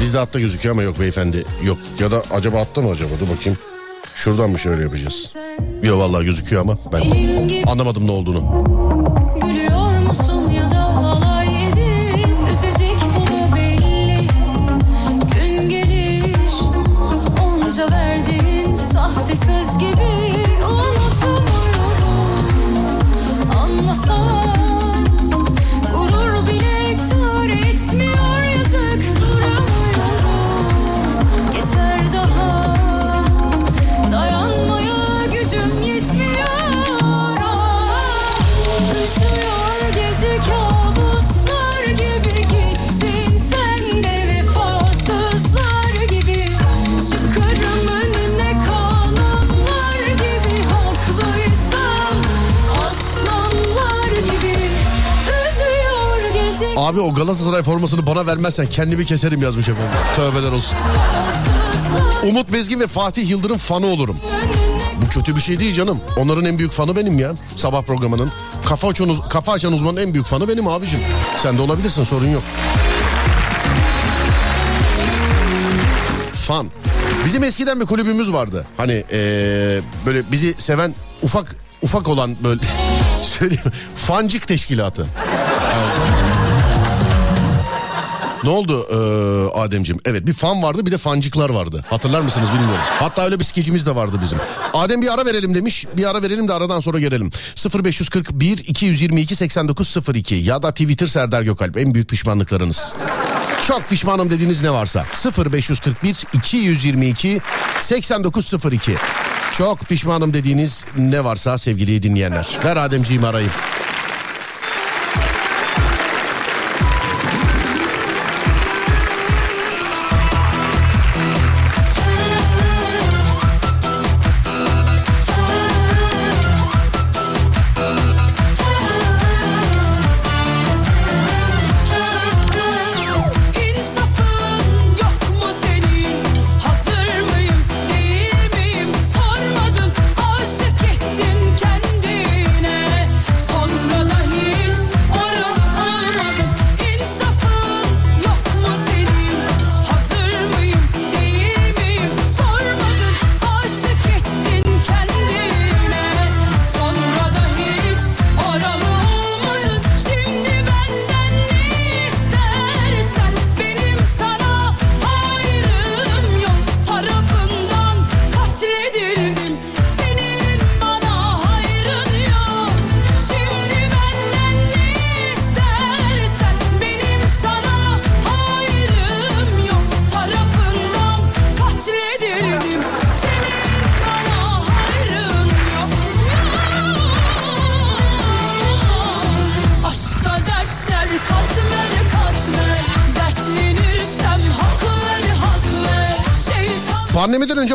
Bizde 0.00 0.18
hatta 0.18 0.40
gözüküyor 0.40 0.74
ama 0.74 0.82
yok 0.82 1.00
beyefendi. 1.00 1.44
Yok 1.62 1.78
ya 1.98 2.10
da 2.10 2.22
acaba 2.30 2.60
hatta 2.60 2.80
mı 2.80 2.90
acaba? 2.90 3.10
Dur 3.20 3.36
bakayım. 3.36 3.58
Şuradan 4.14 4.50
mı 4.50 4.58
şöyle 4.58 4.82
yapacağız? 4.82 5.36
Yok 5.82 5.98
vallahi 5.98 6.24
gözüküyor 6.24 6.62
ama 6.62 6.78
ben 6.92 7.02
anlamadım 7.66 8.06
ne 8.06 8.10
olduğunu. 8.10 8.64
Söz 19.30 19.78
gibi 19.78 20.29
Abi 56.90 57.00
o 57.00 57.14
Galatasaray 57.14 57.62
formasını 57.62 58.06
bana 58.06 58.26
vermezsen 58.26 58.66
kendimi 58.66 59.04
keserim 59.04 59.42
yazmış 59.42 59.68
efendim. 59.68 59.92
Tövbeler 60.16 60.52
olsun. 60.52 60.76
Umut 62.22 62.52
Bezgin 62.52 62.80
ve 62.80 62.86
Fatih 62.86 63.30
Yıldırım 63.30 63.56
fanı 63.56 63.86
olurum. 63.86 64.16
Bu 65.02 65.08
kötü 65.08 65.36
bir 65.36 65.40
şey 65.40 65.58
değil 65.58 65.74
canım. 65.74 66.00
Onların 66.16 66.44
en 66.44 66.58
büyük 66.58 66.72
fanı 66.72 66.96
benim 66.96 67.18
ya. 67.18 67.34
Sabah 67.56 67.82
programının. 67.82 68.32
Kafa 68.64 68.88
açan, 68.88 69.16
kafa 69.28 69.52
açan 69.52 69.72
uzmanın 69.72 69.96
en 69.96 70.14
büyük 70.14 70.26
fanı 70.26 70.48
benim 70.48 70.68
abicim. 70.68 71.00
Sen 71.42 71.58
de 71.58 71.62
olabilirsin 71.62 72.04
sorun 72.04 72.28
yok. 72.28 72.42
fan. 76.34 76.70
Bizim 77.24 77.44
eskiden 77.44 77.80
bir 77.80 77.86
kulübümüz 77.86 78.32
vardı. 78.32 78.66
Hani 78.76 79.04
ee, 79.12 79.80
böyle 80.06 80.32
bizi 80.32 80.54
seven 80.58 80.94
ufak 81.22 81.56
ufak 81.82 82.08
olan 82.08 82.36
böyle 82.44 82.60
söyleyeyim 83.22 83.72
fancık 83.96 84.48
teşkilatı. 84.48 85.06
Ne 88.44 88.50
oldu 88.50 88.86
ee, 88.90 89.58
Ademciğim? 89.58 90.00
Evet 90.04 90.26
bir 90.26 90.32
fan 90.32 90.62
vardı 90.62 90.86
bir 90.86 90.90
de 90.90 90.98
fancıklar 90.98 91.50
vardı. 91.50 91.84
Hatırlar 91.90 92.20
mısınız 92.20 92.48
bilmiyorum. 92.48 92.84
Hatta 92.98 93.24
öyle 93.24 93.38
bir 93.38 93.44
skecimiz 93.44 93.86
de 93.86 93.94
vardı 93.94 94.18
bizim. 94.22 94.38
Adem 94.74 95.02
bir 95.02 95.14
ara 95.14 95.26
verelim 95.26 95.54
demiş. 95.54 95.86
Bir 95.96 96.10
ara 96.10 96.22
verelim 96.22 96.48
de 96.48 96.52
aradan 96.52 96.80
sonra 96.80 97.00
gelelim. 97.00 97.30
0541 97.84 98.58
222 98.58 99.36
8902 99.36 100.34
ya 100.34 100.62
da 100.62 100.70
Twitter 100.70 101.06
Serdar 101.06 101.42
Gökalp 101.42 101.76
en 101.76 101.94
büyük 101.94 102.08
pişmanlıklarınız. 102.08 102.94
Çok 103.68 103.88
pişmanım 103.88 104.30
dediğiniz 104.30 104.62
ne 104.62 104.70
varsa 104.70 105.04
0541 105.52 106.24
222 106.32 107.40
8902 107.80 108.94
Çok 109.58 109.80
pişmanım 109.80 110.34
dediğiniz 110.34 110.86
ne 110.98 111.24
varsa 111.24 111.58
sevgili 111.58 112.02
dinleyenler. 112.02 112.48
Ver 112.64 112.76
Ademciğim 112.76 113.24
arayı. 113.24 113.48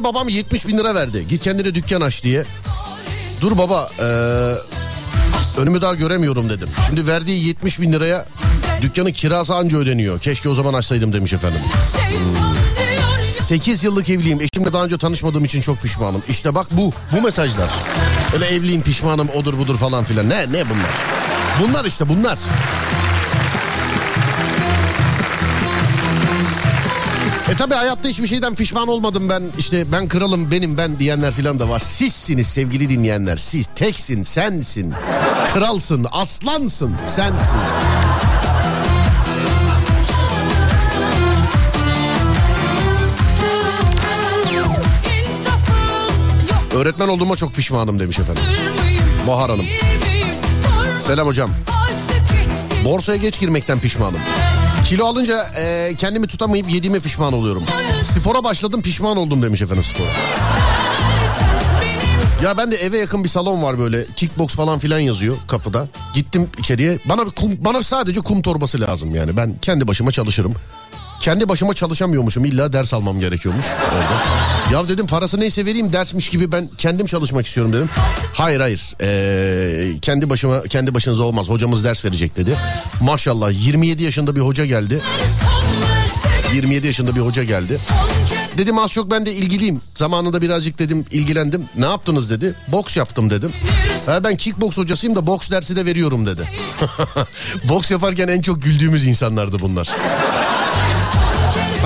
Babam 0.06 0.30
70 0.30 0.68
bin 0.68 0.78
lira 0.78 0.96
verdi. 0.96 1.26
Git 1.30 1.42
kendine 1.44 1.76
dükkan 1.76 2.02
aç 2.02 2.24
diye. 2.24 2.44
Dur 3.42 3.58
baba 3.58 3.90
eee, 4.00 4.06
önümü 5.62 5.82
daha 5.82 5.96
göremiyorum 5.96 6.50
dedim. 6.50 6.70
Şimdi 6.88 7.08
verdiği 7.08 7.48
70 7.48 7.82
bin 7.82 7.92
liraya 7.94 8.26
dükkanın 8.82 9.12
kirası 9.12 9.56
anca 9.56 9.78
ödeniyor. 9.78 10.20
Keşke 10.20 10.50
o 10.50 10.56
zaman 10.56 10.74
açsaydım 10.74 11.14
demiş 11.14 11.34
efendim. 11.34 11.60
diyor 12.10 12.56
8 13.40 13.84
yıllık 13.84 14.10
evliyim. 14.10 14.42
Eşimle 14.42 14.74
daha 14.74 14.84
önce 14.84 14.98
tanışmadığım 14.98 15.46
için 15.46 15.62
çok 15.62 15.82
pişmanım. 15.82 16.24
İşte 16.30 16.56
bak 16.56 16.68
bu, 16.72 16.94
bu 17.12 17.22
mesajlar. 17.22 17.70
Öyle 18.34 18.46
evliyim 18.46 18.82
pişmanım 18.82 19.30
odur 19.30 19.58
budur 19.58 19.78
falan 19.78 20.04
filan. 20.04 20.30
Ne, 20.30 20.42
ne 20.52 20.64
bunlar? 20.70 20.92
Bunlar 21.62 21.86
işte 21.86 22.10
bunlar. 22.10 22.40
E 27.52 27.56
tabi 27.56 27.74
hayatta 27.74 28.10
hiçbir 28.10 28.28
şeyden 28.28 28.56
pişman 28.56 28.88
olmadım 28.88 29.30
ben. 29.30 29.44
İşte 29.58 29.92
ben 29.92 30.08
kralım 30.08 30.52
benim 30.52 30.78
ben 30.78 31.00
diyenler 31.00 31.32
filan 31.32 31.60
da 31.60 31.70
var. 31.70 31.80
Sizsiniz 31.80 32.48
sevgili 32.48 32.90
dinleyenler. 32.90 33.38
Siz 33.38 33.68
teksin, 33.76 34.24
sensin. 34.24 34.94
Kralsın, 35.54 36.08
aslansın, 36.12 36.96
sensin. 37.06 37.58
Öğretmen 46.76 47.08
olduğuma 47.08 47.36
çok 47.36 47.54
pişmanım 47.54 48.00
demiş 48.00 48.20
efendim. 48.20 48.44
Bahar 49.28 49.50
Hanım. 49.50 49.66
Selam 51.00 51.28
hocam. 51.28 51.50
Borsaya 52.86 53.18
geç 53.18 53.40
girmekten 53.40 53.80
pişmanım. 53.80 54.20
Kilo 54.86 55.06
alınca 55.06 55.46
e, 55.58 55.96
kendimi 55.98 56.28
tutamayıp 56.28 56.74
yediğime 56.74 57.00
pişman 57.00 57.34
oluyorum. 57.34 57.64
Spora 58.04 58.44
başladım 58.44 58.82
pişman 58.82 59.18
oldum 59.18 59.42
demiş 59.42 59.62
efendim 59.62 59.84
spora. 59.84 60.08
Ya 62.44 62.58
ben 62.58 62.72
de 62.72 62.76
eve 62.76 62.98
yakın 62.98 63.24
bir 63.24 63.30
salon 63.30 63.64
var 63.64 63.80
böyle 63.80 64.06
kickbox 64.16 64.48
falan 64.56 64.80
filan 64.80 65.00
yazıyor 65.00 65.36
kapıda. 65.48 65.88
Gittim 66.14 66.50
içeriye 66.60 67.00
bana 67.06 67.24
kum, 67.24 67.58
bana 67.60 67.84
sadece 67.84 68.22
kum 68.22 68.42
torbası 68.42 68.82
lazım 68.82 69.16
yani 69.16 69.38
ben 69.38 69.56
kendi 69.62 69.88
başıma 69.88 70.12
çalışırım. 70.12 70.54
Kendi 71.26 71.50
başıma 71.50 71.74
çalışamıyormuşum 71.74 72.46
illa 72.46 72.74
ders 72.74 72.94
almam 72.94 73.20
gerekiyormuş 73.20 73.66
orada. 73.66 74.74
Ya 74.74 74.90
dedim 74.90 75.08
parası 75.08 75.40
neyse 75.40 75.66
vereyim 75.66 75.94
dersmiş 75.94 76.30
gibi 76.30 76.52
ben 76.52 76.68
kendim 76.78 77.06
çalışmak 77.06 77.46
istiyorum 77.46 77.74
dedim. 77.74 77.90
Hayır 78.34 78.60
hayır 78.60 78.94
ee, 79.02 80.00
kendi 80.02 80.30
başıma 80.30 80.62
kendi 80.64 80.94
başınıza 80.94 81.24
olmaz 81.24 81.50
hocamız 81.50 81.84
ders 81.84 82.06
verecek 82.06 82.38
dedi. 82.38 82.56
Maşallah 83.02 83.66
27 83.66 84.04
yaşında 84.04 84.36
bir 84.36 84.42
hoca 84.42 84.66
geldi. 84.66 85.02
Son 85.42 85.82
ver 85.82 86.08
sevin 86.44 86.56
27 86.56 86.88
yaşında 86.88 87.16
bir 87.16 87.22
hoca 87.22 87.44
geldi. 87.44 87.78
Dedim 88.58 88.80
az 88.80 88.92
çok 88.92 89.12
ben 89.12 89.26
de 89.26 89.34
ilgiliyim. 89.34 89.82
Zamanında 89.96 90.42
birazcık 90.42 90.80
dedim 90.80 91.06
ilgilendim. 91.12 91.66
Ne 91.78 91.86
yaptınız 91.86 92.32
dedi. 92.32 92.56
Boks 92.68 92.98
yaptım 92.98 93.30
dedim. 93.30 93.52
Ha, 94.06 94.24
ben 94.24 94.36
kickboks 94.36 94.78
hocasıyım 94.78 95.16
da 95.16 95.28
boks 95.28 95.52
dersi 95.52 95.76
de 95.76 95.86
veriyorum 95.86 96.26
dedi. 96.26 96.50
boks 97.70 97.92
yaparken 97.92 98.28
en 98.28 98.42
çok 98.42 98.64
güldüğümüz 98.64 99.08
insanlardı 99.08 99.60
bunlar. 99.60 99.90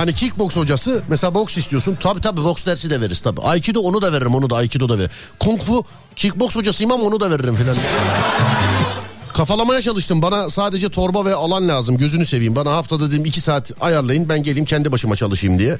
Hani 0.00 0.12
kickboks 0.12 0.56
hocası 0.56 1.02
mesela 1.08 1.34
boks 1.34 1.56
istiyorsun. 1.56 1.96
Tabii 2.00 2.20
tabii 2.20 2.44
boks 2.44 2.66
dersi 2.66 2.90
de 2.90 3.00
veririz 3.00 3.20
tabii. 3.20 3.40
Aikido 3.40 3.80
onu 3.80 4.02
da 4.02 4.12
veririm 4.12 4.34
onu 4.34 4.50
da 4.50 4.56
Aikido 4.56 4.88
da 4.88 4.98
veririm. 4.98 5.10
Kung 5.38 5.62
fu 5.62 5.84
kickboks 6.16 6.56
hocasıyım 6.56 6.92
ama 6.92 7.04
onu 7.04 7.20
da 7.20 7.30
veririm 7.30 7.56
filan. 7.56 7.76
Kafalamaya 9.34 9.82
çalıştım. 9.82 10.22
Bana 10.22 10.50
sadece 10.50 10.88
torba 10.88 11.24
ve 11.24 11.34
alan 11.34 11.68
lazım. 11.68 11.98
Gözünü 11.98 12.26
seveyim. 12.26 12.56
Bana 12.56 12.72
haftada 12.72 13.10
dedim 13.10 13.24
iki 13.24 13.40
saat 13.40 13.72
ayarlayın. 13.80 14.28
Ben 14.28 14.42
geleyim 14.42 14.64
kendi 14.64 14.92
başıma 14.92 15.16
çalışayım 15.16 15.58
diye. 15.58 15.78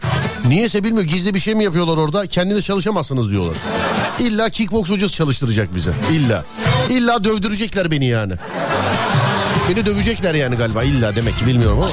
Niyeyse 0.48 0.84
bilmiyor. 0.84 1.06
Gizli 1.06 1.34
bir 1.34 1.40
şey 1.40 1.54
mi 1.54 1.64
yapıyorlar 1.64 1.96
orada? 1.96 2.26
Kendiniz 2.26 2.64
çalışamazsınız 2.64 3.30
diyorlar. 3.30 3.56
İlla 4.18 4.50
kickbox 4.50 4.90
hocası 4.90 5.14
çalıştıracak 5.14 5.74
bize. 5.74 5.92
İlla. 6.12 6.44
İlla 6.90 7.24
dövdürecekler 7.24 7.90
beni 7.90 8.06
yani. 8.06 8.32
Beni 9.68 9.86
dövecekler 9.86 10.34
yani 10.34 10.56
galiba. 10.56 10.82
İlla 10.82 11.16
demek 11.16 11.38
ki 11.38 11.46
bilmiyorum 11.46 11.78
ama. 11.78 11.88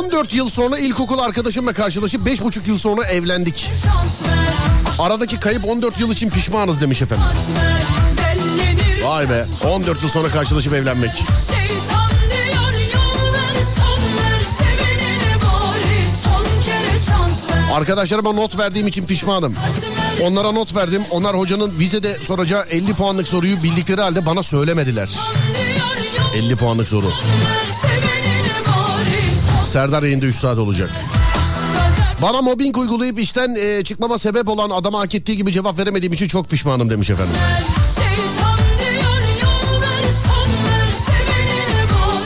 14 0.00 0.34
yıl 0.34 0.48
sonra 0.48 0.78
ilkokul 0.78 1.18
arkadaşımla 1.18 1.72
karşılaşıp 1.72 2.26
5,5 2.26 2.68
yıl 2.68 2.78
sonra 2.78 3.04
evlendik. 3.04 3.70
Aradaki 4.98 5.40
kayıp 5.40 5.64
14 5.64 6.00
yıl 6.00 6.12
için 6.12 6.30
pişmanız 6.30 6.80
demiş 6.80 7.02
efendim. 7.02 7.26
Vay 9.02 9.30
be 9.30 9.46
14 9.64 10.02
yıl 10.02 10.08
sonra 10.08 10.28
karşılaşıp 10.28 10.72
evlenmek. 10.72 11.10
Şeytan 11.16 12.10
Arkadaşlarıma 17.72 18.32
not 18.32 18.58
verdiğim 18.58 18.86
için 18.86 19.06
pişmanım. 19.06 19.54
Onlara 20.22 20.52
not 20.52 20.76
verdim. 20.76 21.02
Onlar 21.10 21.38
hocanın 21.38 21.78
vizede 21.78 22.16
soracağı 22.22 22.66
50 22.70 22.94
puanlık 22.94 23.28
soruyu 23.28 23.62
bildikleri 23.62 24.00
halde 24.00 24.26
bana 24.26 24.42
söylemediler. 24.42 25.10
diyor 25.54 26.40
yol 26.40 26.44
50 26.44 26.56
puanlık 26.56 26.88
soru. 26.88 27.12
Serdar 29.70 30.02
yayında 30.02 30.26
3 30.26 30.36
saat 30.36 30.58
olacak. 30.58 30.90
Bana 32.22 32.42
mobbing 32.42 32.78
uygulayıp 32.78 33.20
işten 33.20 33.54
e, 33.54 33.84
çıkmama 33.84 34.18
sebep 34.18 34.48
olan 34.48 34.70
adama 34.70 35.00
hak 35.00 35.14
ettiği 35.14 35.36
gibi 35.36 35.52
cevap 35.52 35.78
veremediğim 35.78 36.12
için 36.12 36.28
çok 36.28 36.48
pişmanım 36.48 36.90
demiş 36.90 37.10
efendim. 37.10 37.34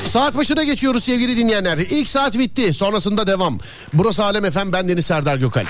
Saat 0.04 0.36
başına 0.36 0.64
geçiyoruz 0.64 1.04
sevgili 1.04 1.36
dinleyenler. 1.36 1.78
İlk 1.78 2.08
saat 2.08 2.38
bitti. 2.38 2.74
Sonrasında 2.74 3.26
devam. 3.26 3.58
Burası 3.92 4.24
Alem 4.24 4.44
Efem. 4.44 4.72
Ben 4.72 4.88
Deniz 4.88 5.06
Serdar 5.06 5.36
Gökal. 5.36 5.64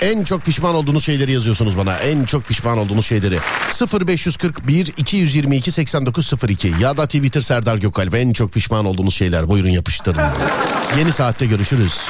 En 0.00 0.24
çok 0.24 0.42
pişman 0.42 0.74
olduğunuz 0.74 1.04
şeyleri 1.04 1.32
yazıyorsunuz 1.32 1.78
bana. 1.78 1.98
En 1.98 2.24
çok 2.24 2.46
pişman 2.46 2.78
olduğunuz 2.78 3.06
şeyleri. 3.06 3.38
0541 4.08 4.92
222 4.96 5.72
8902 5.72 6.74
ya 6.80 6.96
da 6.96 7.06
Twitter 7.06 7.40
Serdar 7.40 7.76
Gökal. 7.76 8.12
En 8.12 8.32
çok 8.32 8.52
pişman 8.52 8.84
olduğunuz 8.84 9.14
şeyler. 9.14 9.48
Buyurun 9.48 9.68
yapıştırın. 9.68 10.22
Yeni 10.98 11.12
saatte 11.12 11.46
görüşürüz. 11.46 12.08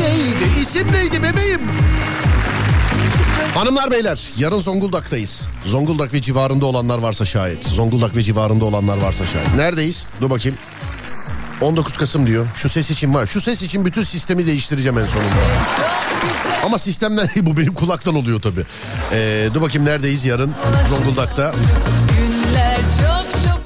Neydi? 0.00 0.60
İsim 0.62 0.92
neydi 0.92 1.22
bebeğim? 1.22 1.60
Hanımlar 3.54 3.90
beyler 3.90 4.30
yarın 4.36 4.58
Zonguldak'tayız. 4.58 5.48
Zonguldak 5.66 6.12
ve 6.14 6.20
civarında 6.20 6.66
olanlar 6.66 6.98
varsa 6.98 7.24
şayet. 7.24 7.64
Zonguldak 7.64 8.16
ve 8.16 8.22
civarında 8.22 8.64
olanlar 8.64 8.96
varsa 8.96 9.26
şayet. 9.26 9.54
Neredeyiz? 9.54 10.06
Dur 10.20 10.30
bakayım. 10.30 10.58
19 11.60 11.96
Kasım 11.96 12.26
diyor. 12.26 12.46
Şu 12.54 12.68
ses 12.68 12.90
için 12.90 13.14
var. 13.14 13.26
Şu 13.26 13.40
ses 13.40 13.62
için 13.62 13.84
bütün 13.84 14.02
sistemi 14.02 14.46
değiştireceğim 14.46 14.98
en 14.98 15.06
sonunda. 15.06 15.28
Ama 16.64 16.78
sistemden 16.78 17.28
bu 17.46 17.56
benim 17.56 17.74
kulaktan 17.74 18.14
oluyor 18.14 18.42
tabii. 18.42 18.64
Ee, 19.12 19.48
dur 19.54 19.62
bakayım 19.62 19.86
neredeyiz 19.86 20.24
yarın 20.24 20.54
Zonguldak'ta. 20.88 21.54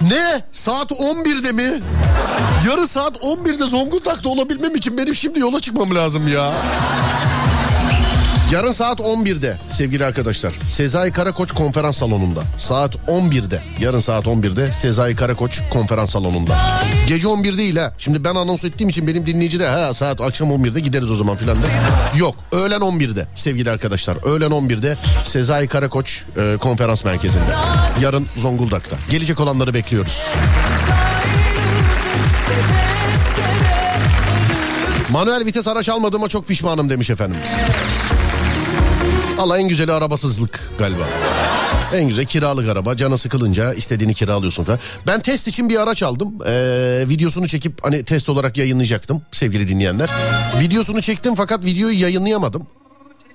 Ne? 0.08 0.42
Saat 0.52 0.90
11'de 0.90 1.52
mi? 1.52 1.80
Yarın 2.68 2.84
saat 2.84 3.16
11'de 3.18 3.66
Zonguldak'ta 3.66 4.28
olabilmem 4.28 4.76
için 4.76 4.98
benim 4.98 5.14
şimdi 5.14 5.40
yola 5.40 5.60
çıkmam 5.60 5.94
lazım 5.94 6.28
ya. 6.28 6.52
Yarın 8.52 8.72
saat 8.72 9.00
11'de 9.00 9.58
sevgili 9.68 10.04
arkadaşlar. 10.04 10.52
Sezai 10.68 11.12
Karakoç 11.12 11.52
konferans 11.52 11.96
salonunda. 11.96 12.42
Saat 12.58 12.94
11'de. 12.96 13.62
Yarın 13.78 14.00
saat 14.00 14.26
11'de 14.26 14.72
Sezai 14.72 15.16
Karakoç 15.16 15.60
konferans 15.70 16.10
salonunda. 16.10 16.58
Gece 17.06 17.28
11 17.28 17.58
değil 17.58 17.76
ha. 17.76 17.92
Şimdi 17.98 18.24
ben 18.24 18.34
anons 18.34 18.64
ettiğim 18.64 18.88
için 18.88 19.06
benim 19.06 19.26
dinleyici 19.26 19.60
de 19.60 19.68
ha 19.68 19.94
saat 19.94 20.20
akşam 20.20 20.48
11'de 20.50 20.80
gideriz 20.80 21.10
o 21.10 21.14
zaman 21.14 21.36
filan 21.36 21.56
da. 21.56 21.66
Yok 22.16 22.36
öğlen 22.52 22.80
11'de 22.80 23.26
sevgili 23.34 23.70
arkadaşlar. 23.70 24.16
Öğlen 24.24 24.50
11'de 24.50 24.96
Sezai 25.24 25.68
Karakoç 25.68 26.24
e, 26.36 26.56
konferans 26.56 27.04
merkezinde. 27.04 27.52
Yarın 28.00 28.28
Zonguldak'ta. 28.36 28.96
Gelecek 29.10 29.40
olanları 29.40 29.74
bekliyoruz. 29.74 30.22
Manuel 35.10 35.46
vites 35.46 35.68
araç 35.68 35.88
almadığıma 35.88 36.28
çok 36.28 36.48
pişmanım 36.48 36.90
demiş 36.90 37.10
efendim. 37.10 37.36
Allah 39.38 39.58
en 39.58 39.68
güzeli 39.68 39.92
arabasızlık 39.92 40.70
galiba. 40.78 41.02
En 41.94 42.08
güzel 42.08 42.24
kiralık 42.24 42.68
araba. 42.68 42.96
Canı 42.96 43.18
sıkılınca 43.18 43.74
istediğini 43.74 44.14
kiralıyorsun 44.14 44.64
falan. 44.64 44.78
Ben 45.06 45.20
test 45.20 45.48
için 45.48 45.68
bir 45.68 45.82
araç 45.82 46.02
aldım. 46.02 46.34
Ee, 46.46 47.04
videosunu 47.08 47.48
çekip 47.48 47.84
hani 47.84 48.04
test 48.04 48.28
olarak 48.28 48.56
yayınlayacaktım 48.56 49.22
sevgili 49.32 49.68
dinleyenler. 49.68 50.10
Videosunu 50.60 51.02
çektim 51.02 51.34
fakat 51.34 51.64
videoyu 51.64 52.00
yayınlayamadım. 52.00 52.66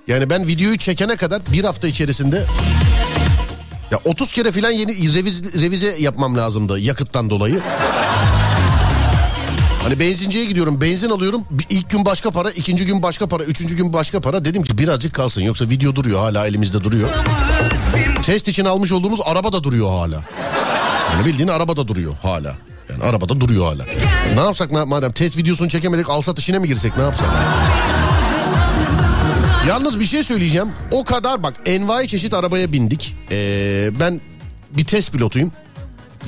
Yani 0.06 0.30
ben 0.30 0.46
videoyu 0.46 0.78
çekene 0.78 1.16
kadar 1.16 1.42
bir 1.52 1.64
hafta 1.64 1.88
içerisinde 1.88 2.44
ya 3.90 3.98
30 4.04 4.32
kere 4.32 4.52
falan 4.52 4.70
yeni 4.70 5.14
revize, 5.14 5.44
revize 5.62 5.96
yapmam 5.98 6.36
lazımdı 6.36 6.78
yakıttan 6.78 7.30
dolayı. 7.30 7.60
Hani 9.88 10.00
benzinciye 10.00 10.44
gidiyorum 10.44 10.80
benzin 10.80 11.10
alıyorum 11.10 11.44
ilk 11.70 11.90
gün 11.90 12.04
başka 12.04 12.30
para 12.30 12.50
ikinci 12.50 12.86
gün 12.86 13.02
başka 13.02 13.26
para 13.26 13.44
üçüncü 13.44 13.76
gün 13.76 13.92
başka 13.92 14.20
para 14.20 14.44
dedim 14.44 14.62
ki 14.62 14.78
birazcık 14.78 15.14
kalsın 15.14 15.42
yoksa 15.42 15.64
video 15.64 15.96
duruyor 15.96 16.20
hala 16.20 16.46
elimizde 16.46 16.84
duruyor. 16.84 17.08
Test 18.22 18.48
için 18.48 18.64
almış 18.64 18.92
olduğumuz 18.92 19.20
araba 19.24 19.52
da 19.52 19.64
duruyor 19.64 19.90
hala. 19.90 20.24
Yani 21.12 21.26
bildiğin 21.26 21.48
araba 21.48 21.76
da 21.76 21.88
duruyor 21.88 22.14
hala. 22.22 22.56
Yani 22.90 23.04
arabada 23.04 23.40
duruyor 23.40 23.64
hala. 23.64 23.86
Ne 24.34 24.40
yapsak 24.40 24.70
ma- 24.70 24.86
madem 24.86 25.12
test 25.12 25.38
videosunu 25.38 25.68
çekemedik 25.68 26.10
al 26.10 26.20
sat 26.20 26.38
işine 26.38 26.58
mi 26.58 26.68
girsek 26.68 26.96
ne 26.96 27.02
yapsak? 27.02 27.28
Yalnız 29.68 30.00
bir 30.00 30.04
şey 30.04 30.22
söyleyeceğim. 30.22 30.68
O 30.90 31.04
kadar 31.04 31.42
bak 31.42 31.54
envai 31.66 32.08
çeşit 32.08 32.34
arabaya 32.34 32.72
bindik. 32.72 33.14
Ee, 33.30 33.90
ben 34.00 34.20
bir 34.70 34.84
test 34.84 35.12
pilotuyum. 35.12 35.52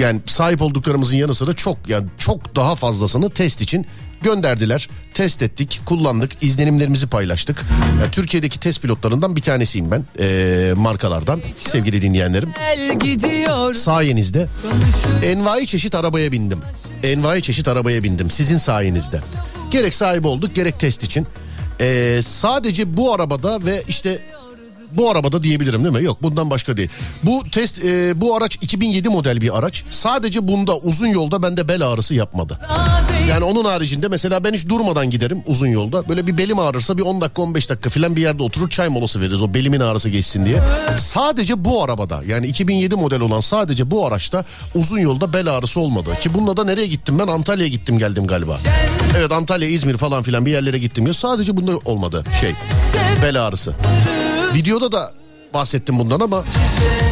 Yani 0.01 0.21
sahip 0.27 0.63
olduklarımızın 0.63 1.17
yanı 1.17 1.35
sıra 1.35 1.53
çok 1.53 1.79
yani 1.89 2.07
çok 2.19 2.57
daha 2.57 2.75
fazlasını 2.75 3.31
test 3.31 3.61
için 3.61 3.87
gönderdiler. 4.23 4.89
Test 5.15 5.43
ettik, 5.43 5.81
kullandık, 5.87 6.43
izlenimlerimizi 6.43 7.07
paylaştık. 7.07 7.65
Yani 8.01 8.11
Türkiye'deki 8.11 8.61
test 8.61 8.83
pilotlarından 8.83 9.37
bir 9.37 9.41
tanesiyim 9.41 9.91
ben. 9.91 10.05
ee, 10.19 10.73
markalardan 10.77 11.41
sevgili 11.57 12.03
dinleyenlerim. 12.03 12.53
Sayenizde 13.75 14.47
envai 15.25 15.67
çeşit 15.67 15.95
arabaya 15.95 16.33
bindim. 16.33 16.59
Envai 17.03 17.43
çeşit 17.43 17.69
arabaya 17.69 18.03
bindim 18.03 18.31
sizin 18.31 18.59
sayenizde. 18.59 19.21
Gerek 19.71 19.95
sahibi 19.95 20.27
olduk 20.27 20.55
gerek 20.55 20.81
test 20.81 21.03
için. 21.03 21.27
Ee, 21.81 22.21
sadece 22.23 22.97
bu 22.97 23.15
arabada 23.15 23.65
ve 23.67 23.83
işte 23.89 24.23
bu 24.93 25.11
arabada 25.11 25.43
diyebilirim 25.43 25.85
değil 25.85 25.95
mi? 25.97 26.05
Yok 26.05 26.23
bundan 26.23 26.51
başka 26.51 26.77
değil. 26.77 26.89
Bu 27.23 27.45
test 27.53 27.85
e, 27.85 28.21
bu 28.21 28.37
araç 28.37 28.59
2007 28.61 29.09
model 29.09 29.41
bir 29.41 29.59
araç. 29.59 29.85
Sadece 29.91 30.49
bunda 30.49 30.77
uzun 30.79 31.07
yolda 31.07 31.43
bende 31.43 31.69
bel 31.69 31.87
ağrısı 31.87 32.15
yapmadı. 32.15 32.59
Yani 33.31 33.45
onun 33.45 33.65
haricinde 33.65 34.09
mesela 34.09 34.45
ben 34.45 34.53
hiç 34.53 34.69
durmadan 34.69 35.11
giderim 35.11 35.43
uzun 35.47 35.67
yolda. 35.67 36.09
Böyle 36.09 36.27
bir 36.27 36.39
belim 36.39 36.59
ağrırsa 36.59 36.97
bir 36.97 37.03
10 37.03 37.21
dakika 37.21 37.43
15 37.43 37.71
dakika 37.71 37.91
falan 37.91 38.17
bir 38.17 38.23
yerde 38.23 38.43
oturur 38.43 38.71
çay 38.71 38.89
molası 38.89 39.21
veririz 39.21 39.43
o 39.43 39.55
belimin 39.55 39.81
ağrısı 39.81 40.11
geçsin 40.11 40.45
diye. 40.45 40.57
Sadece 40.99 41.65
bu 41.65 41.85
arabada 41.85 42.23
yani 42.29 42.47
2007 42.47 42.95
model 42.95 43.21
olan 43.21 43.41
sadece 43.41 43.91
bu 43.91 44.07
araçta 44.07 44.45
uzun 44.75 44.99
yolda 44.99 45.33
bel 45.33 45.47
ağrısı 45.47 45.81
olmadı. 45.81 46.11
Ki 46.21 46.35
bununla 46.35 46.57
da 46.57 46.65
nereye 46.65 46.87
gittim 46.87 47.19
ben 47.19 47.27
Antalya'ya 47.27 47.69
gittim 47.71 47.99
geldim 47.99 48.27
galiba. 48.27 48.59
Evet 49.19 49.33
Antalya 49.33 49.69
İzmir 49.69 49.97
falan 49.97 50.23
filan 50.23 50.47
bir 50.47 50.51
yerlere 50.51 50.79
gittim 50.79 51.07
ya 51.07 51.15
sadece 51.15 51.57
bunda 51.57 51.73
olmadı 51.85 52.25
şey 52.41 52.55
bel 53.23 53.47
ağrısı. 53.47 53.75
Videoda 54.55 54.80
da 54.81 55.13
bahsettim 55.55 55.99
bundan 55.99 56.21
ama 56.21 56.45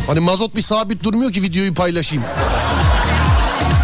hani 0.06 0.20
mazot 0.20 0.56
bir 0.56 0.62
sabit 0.62 1.04
durmuyor 1.04 1.32
ki 1.32 1.42
videoyu 1.42 1.74
paylaşayım. 1.74 2.24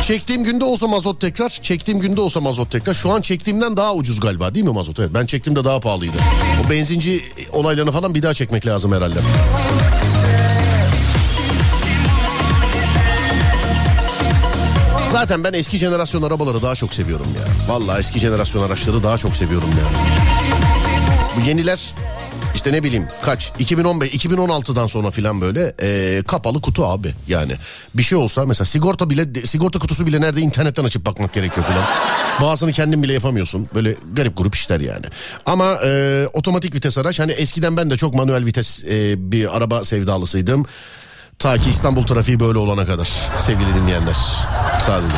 Çektiğim 0.02 0.44
günde 0.44 0.64
olsa 0.64 0.86
mazot 0.86 1.20
tekrar, 1.20 1.48
çektiğim 1.48 2.00
günde 2.00 2.20
olsa 2.20 2.40
mazot 2.40 2.70
tekrar. 2.70 2.94
Şu 2.94 3.12
an 3.12 3.20
çektiğimden 3.20 3.76
daha 3.76 3.94
ucuz 3.94 4.20
galiba 4.20 4.54
değil 4.54 4.66
mi 4.66 4.72
mazot? 4.72 5.00
Evet 5.00 5.10
ben 5.14 5.26
çektiğimde 5.26 5.64
daha 5.64 5.80
pahalıydı. 5.80 6.16
O 6.66 6.70
benzinci 6.70 7.24
olaylarını 7.52 7.92
falan 7.92 8.14
bir 8.14 8.22
daha 8.22 8.34
çekmek 8.34 8.66
lazım 8.66 8.92
herhalde. 8.92 9.18
Zaten 15.12 15.44
ben 15.44 15.52
eski 15.52 15.78
jenerasyon 15.78 16.22
arabaları 16.22 16.62
daha 16.62 16.74
çok 16.74 16.94
seviyorum 16.94 17.26
ya. 17.36 17.74
Vallahi 17.74 18.00
eski 18.00 18.18
jenerasyon 18.18 18.62
araçları 18.62 19.04
daha 19.04 19.16
çok 19.18 19.36
seviyorum 19.36 19.68
yani. 19.78 19.96
Bu 21.36 21.48
yeniler 21.48 21.94
işte 22.64 22.76
ne 22.76 22.82
bileyim 22.82 23.08
kaç 23.22 23.52
2015 23.58 24.24
2016'dan 24.24 24.86
sonra 24.86 25.10
filan 25.10 25.40
böyle 25.40 25.74
e, 25.82 26.22
kapalı 26.22 26.60
kutu 26.60 26.86
abi 26.86 27.14
yani. 27.28 27.52
Bir 27.94 28.02
şey 28.02 28.18
olsa 28.18 28.46
mesela 28.46 28.64
sigorta 28.64 29.10
bile 29.10 29.46
sigorta 29.46 29.78
kutusu 29.78 30.06
bile 30.06 30.20
nerede 30.20 30.40
internetten 30.40 30.84
açıp 30.84 31.06
bakmak 31.06 31.32
gerekiyor 31.32 31.66
filan. 31.66 31.84
Bazısını 32.40 32.72
kendin 32.72 33.02
bile 33.02 33.12
yapamıyorsun. 33.12 33.68
Böyle 33.74 33.96
garip 34.12 34.36
grup 34.36 34.54
işler 34.54 34.80
yani. 34.80 35.06
Ama 35.46 35.74
e, 35.84 36.26
otomatik 36.32 36.74
vites 36.74 36.98
araç 36.98 37.20
hani 37.20 37.32
eskiden 37.32 37.76
ben 37.76 37.90
de 37.90 37.96
çok 37.96 38.14
manuel 38.14 38.46
vites 38.46 38.84
e, 38.84 39.14
bir 39.32 39.56
araba 39.56 39.84
sevdalısıydım. 39.84 40.66
Ta 41.38 41.58
ki 41.58 41.70
İstanbul 41.70 42.02
trafiği 42.02 42.40
böyle 42.40 42.58
olana 42.58 42.86
kadar 42.86 43.08
sevgili 43.38 43.74
dinleyenler. 43.74 44.16
Sadece. 44.86 45.16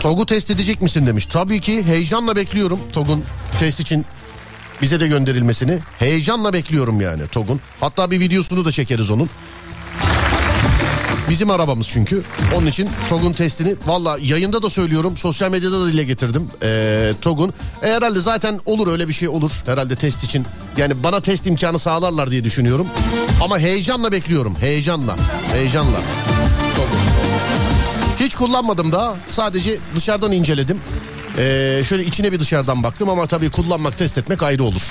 TOG'u 0.00 0.26
test 0.26 0.50
edecek 0.50 0.82
misin 0.82 1.06
demiş. 1.06 1.26
Tabii 1.26 1.60
ki 1.60 1.82
heyecanla 1.86 2.36
bekliyorum. 2.36 2.80
TOG'un 2.92 3.24
test 3.60 3.80
için 3.80 4.06
bize 4.82 5.00
de 5.00 5.08
gönderilmesini. 5.08 5.78
Heyecanla 5.98 6.52
bekliyorum 6.52 7.00
yani 7.00 7.28
TOG'un. 7.28 7.60
Hatta 7.80 8.10
bir 8.10 8.20
videosunu 8.20 8.64
da 8.64 8.72
çekeriz 8.72 9.10
onun. 9.10 9.30
Bizim 11.30 11.50
arabamız 11.50 11.88
çünkü. 11.88 12.22
Onun 12.56 12.66
için 12.66 12.88
TOG'un 13.08 13.32
testini 13.32 13.74
valla 13.86 14.18
yayında 14.22 14.62
da 14.62 14.70
söylüyorum. 14.70 15.16
Sosyal 15.16 15.50
medyada 15.50 15.80
da 15.80 15.86
dile 15.86 16.04
getirdim. 16.04 16.50
Ee, 16.62 17.12
TOG'un. 17.20 17.54
E, 17.82 17.86
herhalde 17.92 18.20
zaten 18.20 18.60
olur 18.66 18.88
öyle 18.92 19.08
bir 19.08 19.12
şey 19.12 19.28
olur. 19.28 19.50
Herhalde 19.66 19.94
test 19.94 20.24
için. 20.24 20.46
Yani 20.76 21.02
bana 21.02 21.20
test 21.20 21.46
imkanı 21.46 21.78
sağlarlar 21.78 22.30
diye 22.30 22.44
düşünüyorum. 22.44 22.86
Ama 23.42 23.58
heyecanla 23.58 24.12
bekliyorum. 24.12 24.56
Heyecanla. 24.60 25.16
Heyecanla. 25.52 26.00
TOG'un. 26.76 26.98
Hiç 28.20 28.34
kullanmadım 28.34 28.92
daha. 28.92 29.16
Sadece 29.26 29.78
dışarıdan 29.96 30.32
inceledim. 30.32 30.80
Ee, 31.38 31.82
şöyle 31.84 32.04
içine 32.04 32.32
bir 32.32 32.40
dışarıdan 32.40 32.82
baktım 32.82 33.08
ama 33.08 33.26
tabii 33.26 33.50
kullanmak, 33.50 33.98
test 33.98 34.18
etmek 34.18 34.42
ayrı 34.42 34.64
olur. 34.64 34.82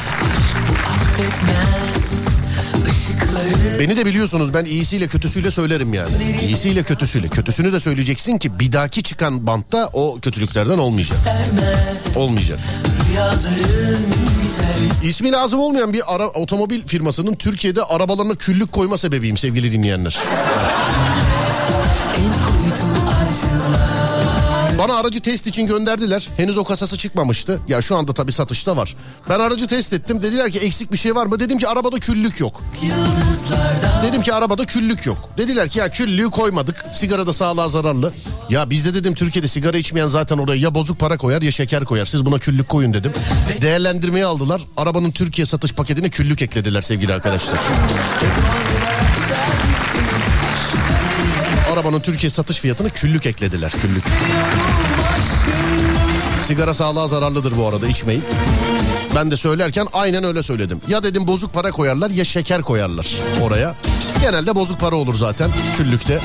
Beni 3.79 3.97
de 3.97 4.05
biliyorsunuz 4.05 4.53
ben 4.53 4.65
iyisiyle 4.65 5.07
kötüsüyle 5.07 5.51
söylerim 5.51 5.93
yani. 5.93 6.11
İyisiyle 6.45 6.83
kötüsüyle. 6.83 7.27
Kötüsünü 7.27 7.73
de 7.73 7.79
söyleyeceksin 7.79 8.37
ki 8.37 8.59
bir 8.59 8.71
dahaki 8.71 9.03
çıkan 9.03 9.47
bantta 9.47 9.89
o 9.93 10.19
kötülüklerden 10.21 10.77
olmayacak. 10.77 11.17
Olmayacak. 12.15 12.59
İsmi 15.03 15.31
lazım 15.31 15.59
olmayan 15.59 15.93
bir 15.93 16.15
ara, 16.15 16.27
otomobil 16.27 16.87
firmasının 16.87 17.35
Türkiye'de 17.35 17.83
arabalarına 17.83 18.35
küllük 18.35 18.71
koyma 18.71 18.97
sebebiyim 18.97 19.37
sevgili 19.37 19.71
dinleyenler. 19.71 20.19
Bana 24.79 24.95
aracı 24.95 25.19
test 25.21 25.47
için 25.47 25.67
gönderdiler. 25.67 26.29
Henüz 26.37 26.57
o 26.57 26.63
kasası 26.63 26.97
çıkmamıştı. 26.97 27.59
Ya 27.67 27.81
şu 27.81 27.95
anda 27.95 28.13
tabii 28.13 28.31
satışta 28.31 28.77
var. 28.77 28.95
Ben 29.29 29.39
aracı 29.39 29.67
test 29.67 29.93
ettim. 29.93 30.21
Dediler 30.23 30.51
ki 30.51 30.59
eksik 30.59 30.91
bir 30.91 30.97
şey 30.97 31.15
var 31.15 31.25
mı? 31.25 31.39
Dedim 31.39 31.57
ki 31.57 31.67
arabada 31.67 31.99
küllük 31.99 32.39
yok. 32.39 32.61
Dedim 34.03 34.21
ki 34.21 34.33
arabada 34.33 34.65
küllük 34.65 35.05
yok. 35.05 35.29
Dediler 35.37 35.69
ki 35.69 35.79
ya 35.79 35.89
küllüğü 35.91 36.29
koymadık. 36.29 36.85
Sigara 36.93 37.27
da 37.27 37.33
sağlığa 37.33 37.67
zararlı. 37.69 38.13
Ya 38.49 38.69
bizde 38.69 38.93
dedim 38.93 39.13
Türkiye'de 39.13 39.47
sigara 39.47 39.77
içmeyen 39.77 40.07
zaten 40.07 40.37
oraya 40.37 40.59
ya 40.59 40.75
bozuk 40.75 40.99
para 40.99 41.17
koyar 41.17 41.41
ya 41.41 41.51
şeker 41.51 41.85
koyar. 41.85 42.05
Siz 42.05 42.25
buna 42.25 42.39
küllük 42.39 42.69
koyun 42.69 42.93
dedim. 42.93 43.11
Değerlendirmeye 43.61 44.25
aldılar. 44.25 44.61
Arabanın 44.77 45.11
Türkiye 45.11 45.45
satış 45.45 45.73
paketine 45.73 46.09
küllük 46.09 46.41
eklediler 46.41 46.81
sevgili 46.81 47.13
arkadaşlar. 47.13 47.59
Arabanın 51.73 51.99
Türkiye 51.99 52.29
satış 52.29 52.57
fiyatını 52.57 52.89
küllük 52.89 53.25
eklediler. 53.25 53.71
Küllük. 53.81 54.03
Sigara 56.47 56.73
sağlığa 56.73 57.07
zararlıdır 57.07 57.57
bu 57.57 57.67
arada 57.67 57.87
içmeyin. 57.87 58.23
Ben 59.15 59.31
de 59.31 59.37
söylerken 59.37 59.87
aynen 59.93 60.23
öyle 60.23 60.43
söyledim. 60.43 60.81
Ya 60.87 61.03
dedim 61.03 61.27
bozuk 61.27 61.53
para 61.53 61.71
koyarlar 61.71 62.09
ya 62.09 62.25
şeker 62.25 62.61
koyarlar 62.61 63.07
oraya. 63.41 63.75
Genelde 64.21 64.55
bozuk 64.55 64.79
para 64.79 64.95
olur 64.95 65.15
zaten 65.15 65.49
küllükte. 65.77 66.19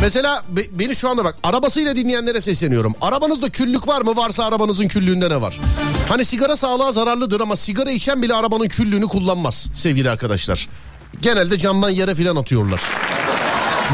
Mesela 0.00 0.42
be- 0.48 0.78
beni 0.78 0.96
şu 0.96 1.08
anda 1.10 1.24
bak 1.24 1.36
arabasıyla 1.42 1.96
dinleyenlere 1.96 2.40
sesleniyorum. 2.40 2.94
Arabanızda 3.00 3.48
küllük 3.48 3.88
var 3.88 4.02
mı? 4.02 4.16
Varsa 4.16 4.44
arabanızın 4.44 4.88
küllüğünde 4.88 5.30
ne 5.30 5.40
var? 5.40 5.60
Hani 6.08 6.24
sigara 6.24 6.56
sağlığa 6.56 6.92
zararlıdır 6.92 7.40
ama 7.40 7.56
sigara 7.56 7.90
içen 7.90 8.22
bile 8.22 8.34
arabanın 8.34 8.68
küllüğünü 8.68 9.06
kullanmaz 9.08 9.68
sevgili 9.74 10.10
arkadaşlar. 10.10 10.68
Genelde 11.22 11.58
camdan 11.58 11.90
yere 11.90 12.14
filan 12.14 12.36
atıyorlar. 12.36 12.80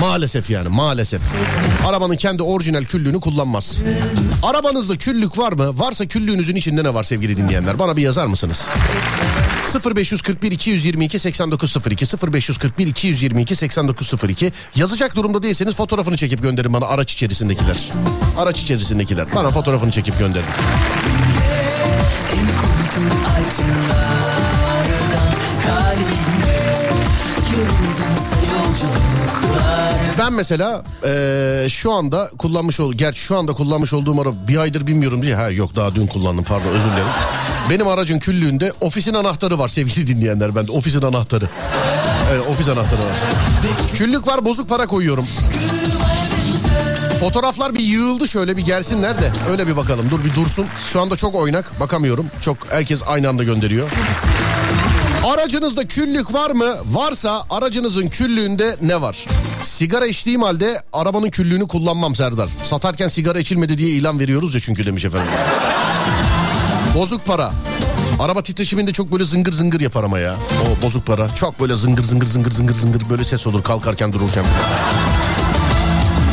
Maalesef 0.00 0.50
yani 0.50 0.68
maalesef. 0.68 1.22
Arabanın 1.86 2.16
kendi 2.16 2.42
orijinal 2.42 2.84
küllüğünü 2.84 3.20
kullanmaz. 3.20 3.82
Arabanızda 4.42 4.96
küllük 4.96 5.38
var 5.38 5.52
mı? 5.52 5.78
Varsa 5.78 6.06
küllüğünüzün 6.06 6.56
içinde 6.56 6.84
ne 6.84 6.94
var 6.94 7.02
sevgili 7.02 7.36
dinleyenler? 7.36 7.78
Bana 7.78 7.96
bir 7.96 8.02
yazar 8.02 8.26
mısınız? 8.26 8.66
0541 9.96 10.52
222 10.52 11.18
8902 11.18 12.06
0541 12.32 12.86
222 12.86 13.56
8902 13.56 14.52
yazacak 14.74 15.16
durumda 15.16 15.42
değilseniz 15.42 15.74
fotoğrafını 15.74 16.16
çekip 16.16 16.42
gönderin 16.42 16.72
bana 16.72 16.86
araç 16.86 17.12
içerisindekiler. 17.12 17.76
Araç 18.38 18.62
içerisindekiler. 18.62 19.26
Bana 19.34 19.50
fotoğrafını 19.50 19.90
çekip 19.90 20.18
gönderin. 20.18 20.46
Ben 30.18 30.32
mesela 30.32 30.82
eee, 31.04 31.66
şu 31.68 31.92
anda 31.92 32.30
kullanmış 32.38 32.80
ol, 32.80 32.92
gerçi 32.92 33.20
şu 33.20 33.36
anda 33.38 33.52
kullanmış 33.52 33.92
olduğum 33.94 34.20
araba 34.20 34.34
bir 34.48 34.56
aydır 34.56 34.86
bilmiyorum 34.86 35.22
diye. 35.22 35.34
Ha 35.34 35.50
yok 35.50 35.76
daha 35.76 35.94
dün 35.94 36.06
kullandım 36.06 36.44
pardon 36.44 36.68
özür 36.68 36.90
dilerim. 36.90 37.06
Benim 37.70 37.88
aracın 37.88 38.18
küllüğünde 38.18 38.72
ofisin 38.80 39.14
anahtarı 39.14 39.58
var 39.58 39.68
sevgili 39.68 40.06
dinleyenler 40.06 40.54
bende 40.54 40.72
ofisin 40.72 41.02
anahtarı. 41.02 41.48
Evet 42.32 42.46
ofis 42.46 42.68
anahtarı 42.68 43.00
var. 43.00 43.14
Küllük 43.94 44.26
var 44.26 44.44
bozuk 44.44 44.68
para 44.68 44.86
koyuyorum. 44.86 45.26
Fotoğraflar 47.20 47.74
bir 47.74 47.80
yığıldı 47.80 48.28
şöyle 48.28 48.56
bir 48.56 48.62
gelsinler 48.66 49.18
de 49.18 49.32
öyle 49.50 49.66
bir 49.66 49.76
bakalım. 49.76 50.10
Dur 50.10 50.24
bir 50.24 50.34
dursun. 50.34 50.66
Şu 50.92 51.00
anda 51.00 51.16
çok 51.16 51.34
oynak 51.34 51.80
bakamıyorum. 51.80 52.26
Çok 52.40 52.56
herkes 52.70 53.02
aynı 53.06 53.28
anda 53.28 53.44
gönderiyor. 53.44 53.90
Aracınızda 55.24 55.84
küllük 55.88 56.34
var 56.34 56.50
mı? 56.50 56.76
Varsa 56.90 57.42
aracınızın 57.50 58.08
küllüğünde 58.08 58.76
ne 58.82 59.00
var? 59.00 59.26
Sigara 59.62 60.06
içtiğim 60.06 60.42
halde 60.42 60.82
arabanın 60.92 61.30
küllüğünü 61.30 61.68
kullanmam 61.68 62.14
Serdar. 62.16 62.48
Satarken 62.62 63.08
sigara 63.08 63.38
içilmedi 63.38 63.78
diye 63.78 63.88
ilan 63.88 64.20
veriyoruz 64.20 64.54
ya 64.54 64.60
çünkü 64.60 64.86
demiş 64.86 65.04
efendim. 65.04 65.28
Bozuk 66.94 67.26
para. 67.26 67.52
Araba 68.20 68.42
titreşiminde 68.42 68.92
çok 68.92 69.12
böyle 69.12 69.24
zıngır 69.24 69.52
zıngır 69.52 69.80
yapar 69.80 70.04
ama 70.04 70.18
ya. 70.18 70.36
O 70.62 70.82
bozuk 70.82 71.06
para. 71.06 71.34
Çok 71.34 71.60
böyle 71.60 71.76
zıngır 71.76 72.04
zıngır 72.04 72.26
zıngır 72.26 72.50
zıngır 72.50 72.74
zıngır 72.74 73.02
böyle 73.10 73.24
ses 73.24 73.46
olur 73.46 73.62
kalkarken 73.62 74.12
dururken. 74.12 74.44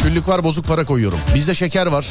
Küllük 0.04 0.28
var 0.28 0.44
bozuk 0.44 0.66
para 0.66 0.86
koyuyorum. 0.86 1.20
Bizde 1.36 1.54
şeker 1.54 1.88
var. 1.88 2.08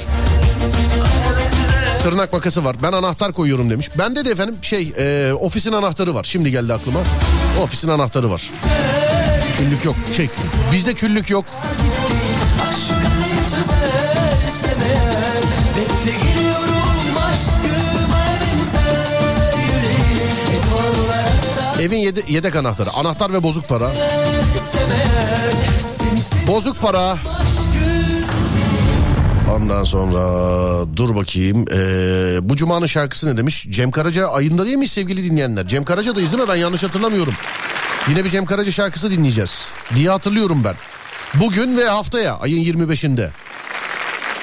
Tırnak 2.03 2.33
makası 2.33 2.65
var. 2.65 2.77
Ben 2.83 2.93
anahtar 2.93 3.33
koyuyorum 3.33 3.71
demiş. 3.71 3.91
Bende 3.99 4.25
de 4.25 4.31
efendim 4.31 4.57
şey 4.63 4.93
e, 4.99 5.33
ofisin 5.33 5.73
anahtarı 5.73 6.15
var. 6.15 6.25
Şimdi 6.25 6.51
geldi 6.51 6.75
aklıma. 6.75 7.01
Ofisin 7.63 7.89
anahtarı 7.89 8.31
var. 8.31 8.51
Küllük 9.59 9.85
yok. 9.85 9.97
Şey, 10.17 10.29
bizde 10.73 10.95
küllük 10.95 11.31
yok. 11.31 11.45
Evin 21.81 21.97
yede- 21.99 22.23
yedek 22.33 22.57
anahtarı. 22.57 22.91
Anahtar 22.91 23.33
ve 23.33 23.43
bozuk 23.43 23.69
para. 23.69 23.91
Bozuk 26.47 26.81
para. 26.81 27.17
Ondan 29.51 29.85
sonra 29.85 30.19
dur 30.97 31.17
bakayım. 31.17 31.65
Ee, 31.73 32.39
bu 32.49 32.57
cumanın 32.57 32.87
şarkısı 32.87 33.27
ne 33.27 33.37
demiş? 33.37 33.67
Cem 33.71 33.91
Karaca 33.91 34.27
ayında 34.29 34.65
değil 34.65 34.77
mi 34.77 34.89
sevgili 34.89 35.31
dinleyenler? 35.31 35.67
Cem 35.67 35.85
Karaca'dayız 35.85 36.33
değil 36.33 36.43
mi? 36.43 36.49
Ben 36.49 36.57
yanlış 36.57 36.85
hatırlamıyorum. 36.85 37.35
Yine 38.09 38.25
bir 38.25 38.31
Cem 38.31 38.47
Karaca 38.47 38.71
şarkısı 38.73 39.11
dinleyeceğiz. 39.11 39.69
Diye 39.95 40.11
hatırlıyorum 40.11 40.63
ben. 40.65 40.75
Bugün 41.35 41.77
ve 41.77 41.85
haftaya 41.85 42.35
ayın 42.39 42.65
25'inde. 42.65 43.29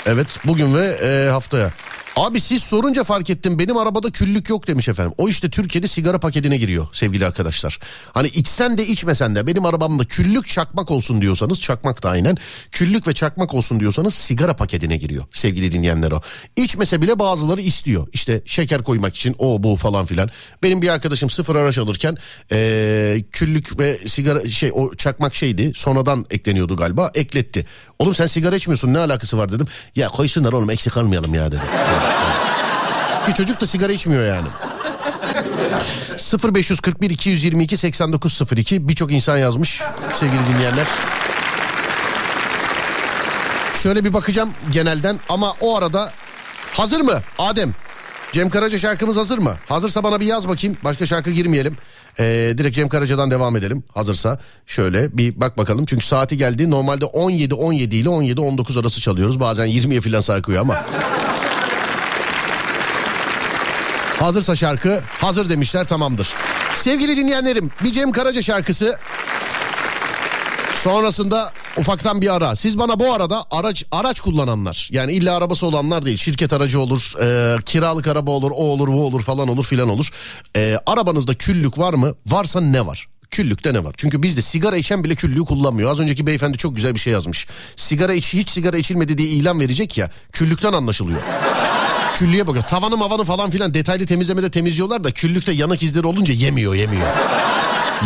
Evet 0.05 0.39
bugün 0.45 0.75
ve 0.75 0.85
e, 0.85 1.29
haftaya. 1.29 1.71
Abi 2.19 2.39
siz 2.39 2.63
sorunca 2.63 3.03
fark 3.03 3.29
ettim 3.29 3.59
benim 3.59 3.77
arabada 3.77 4.09
küllük 4.09 4.49
yok 4.49 4.67
demiş 4.67 4.89
efendim. 4.89 5.13
O 5.17 5.29
işte 5.29 5.49
Türkiye'de 5.49 5.87
sigara 5.87 6.19
paketine 6.19 6.57
giriyor 6.57 6.87
sevgili 6.91 7.25
arkadaşlar. 7.25 7.79
Hani 8.13 8.27
içsen 8.27 8.77
de 8.77 8.87
içmesen 8.87 9.35
de 9.35 9.47
benim 9.47 9.65
arabamda 9.65 10.05
küllük 10.05 10.47
çakmak 10.47 10.91
olsun 10.91 11.21
diyorsanız 11.21 11.61
çakmak 11.61 12.03
da 12.03 12.09
aynen. 12.09 12.37
Küllük 12.71 13.07
ve 13.07 13.13
çakmak 13.13 13.53
olsun 13.53 13.79
diyorsanız 13.79 14.13
sigara 14.13 14.55
paketine 14.55 14.97
giriyor 14.97 15.25
sevgili 15.31 15.71
dinleyenler 15.71 16.11
o. 16.11 16.21
İçmese 16.55 17.01
bile 17.01 17.19
bazıları 17.19 17.61
istiyor. 17.61 18.07
İşte 18.13 18.41
şeker 18.45 18.83
koymak 18.83 19.15
için 19.15 19.35
o 19.39 19.63
bu 19.63 19.75
falan 19.75 20.05
filan. 20.05 20.29
Benim 20.63 20.81
bir 20.81 20.89
arkadaşım 20.89 21.29
sıfır 21.29 21.55
araç 21.55 21.77
alırken 21.77 22.17
eee, 22.51 23.25
küllük 23.31 23.79
ve 23.79 23.99
sigara 24.07 24.47
şey 24.47 24.71
o 24.73 24.95
çakmak 24.95 25.35
şeydi 25.35 25.71
sonradan 25.75 26.25
ekleniyordu 26.29 26.75
galiba 26.75 27.11
ekletti. 27.15 27.65
Oğlum 27.99 28.13
sen 28.15 28.27
sigara 28.27 28.55
içmiyorsun 28.55 28.93
ne 28.93 28.99
alakası 28.99 29.37
var 29.37 29.51
dedim. 29.51 29.67
Ya 29.95 30.07
koysunlar 30.07 30.53
oğlum 30.53 30.69
eksik 30.69 30.97
almayalım 30.97 31.33
ya 31.33 31.51
dedi. 31.51 31.61
Ki 33.25 33.33
çocuk 33.37 33.61
da 33.61 33.67
sigara 33.67 33.91
içmiyor 33.91 34.27
yani. 34.27 34.47
0541 36.55 37.09
222 37.09 37.77
8902 37.77 38.87
birçok 38.87 39.11
insan 39.11 39.37
yazmış 39.37 39.81
sevgili 40.13 40.39
dinleyenler. 40.53 40.87
Şöyle 43.83 44.03
bir 44.03 44.13
bakacağım 44.13 44.53
genelden 44.71 45.19
ama 45.29 45.53
o 45.61 45.77
arada 45.77 46.11
hazır 46.73 47.01
mı 47.01 47.21
Adem? 47.39 47.73
Cem 48.31 48.49
Karaca 48.49 48.79
şarkımız 48.79 49.17
hazır 49.17 49.37
mı? 49.37 49.55
Hazırsa 49.69 50.03
bana 50.03 50.19
bir 50.19 50.25
yaz 50.25 50.47
bakayım. 50.47 50.77
Başka 50.83 51.05
şarkı 51.05 51.31
girmeyelim. 51.31 51.77
Ee, 52.19 52.53
direkt 52.57 52.75
Cem 52.75 52.89
Karaca'dan 52.89 53.31
devam 53.31 53.55
edelim. 53.55 53.83
Hazırsa 53.93 54.39
şöyle 54.65 55.17
bir 55.17 55.41
bak 55.41 55.57
bakalım. 55.57 55.85
Çünkü 55.85 56.05
saati 56.05 56.37
geldi. 56.37 56.71
Normalde 56.71 57.05
17-17 57.05 57.75
ile 57.75 58.09
17-19 58.09 58.81
arası 58.81 59.01
çalıyoruz. 59.01 59.39
Bazen 59.39 59.67
20'ye 59.67 60.01
falan 60.01 60.19
sarkıyor 60.19 60.61
ama. 60.61 60.85
Hazırsa 64.19 64.55
şarkı 64.55 64.99
hazır 65.21 65.49
demişler 65.49 65.85
tamamdır. 65.85 66.33
Sevgili 66.73 67.17
dinleyenlerim 67.17 67.71
bir 67.83 67.91
Cem 67.91 68.11
Karaca 68.11 68.41
şarkısı 68.41 68.97
Sonrasında 70.83 71.51
ufaktan 71.77 72.21
bir 72.21 72.35
ara. 72.35 72.55
Siz 72.55 72.79
bana 72.79 72.99
bu 72.99 73.13
arada 73.13 73.43
araç 73.51 73.85
araç 73.91 74.19
kullananlar 74.19 74.89
yani 74.91 75.13
illa 75.13 75.35
arabası 75.35 75.65
olanlar 75.65 76.05
değil 76.05 76.17
şirket 76.17 76.53
aracı 76.53 76.79
olur, 76.79 77.13
e, 77.21 77.57
kiralık 77.63 78.07
araba 78.07 78.31
olur, 78.31 78.51
o 78.51 78.55
olur, 78.55 78.87
bu 78.87 79.05
olur 79.05 79.23
falan 79.23 79.47
olur 79.47 79.65
filan 79.65 79.89
olur. 79.89 80.09
E, 80.55 80.77
arabanızda 80.85 81.33
küllük 81.35 81.77
var 81.77 81.93
mı? 81.93 82.15
Varsa 82.27 82.61
ne 82.61 82.85
var? 82.85 83.07
Küllükte 83.31 83.73
ne 83.73 83.83
var? 83.83 83.93
Çünkü 83.97 84.23
bizde 84.23 84.41
sigara 84.41 84.77
içen 84.77 85.03
bile 85.03 85.15
küllüğü 85.15 85.45
kullanmıyor. 85.45 85.91
Az 85.91 85.99
önceki 85.99 86.27
beyefendi 86.27 86.57
çok 86.57 86.75
güzel 86.75 86.95
bir 86.95 86.99
şey 86.99 87.13
yazmış. 87.13 87.47
Sigara 87.75 88.13
içi 88.13 88.37
hiç 88.37 88.49
sigara 88.49 88.77
içilmedi 88.77 89.17
diye 89.17 89.29
ilan 89.29 89.59
verecek 89.59 89.97
ya. 89.97 90.11
Küllükten 90.31 90.73
anlaşılıyor. 90.73 91.19
Küllüğe 92.15 92.47
bakıyor. 92.47 92.63
Tavanı 92.63 92.97
mavanı 92.97 93.23
falan 93.23 93.49
filan 93.49 93.73
detaylı 93.73 94.05
temizlemede 94.05 94.51
temizliyorlar 94.51 95.03
da 95.03 95.11
küllükte 95.11 95.51
yanık 95.51 95.83
izleri 95.83 96.07
olunca 96.07 96.33
yemiyor 96.33 96.73
yemiyor. 96.75 97.07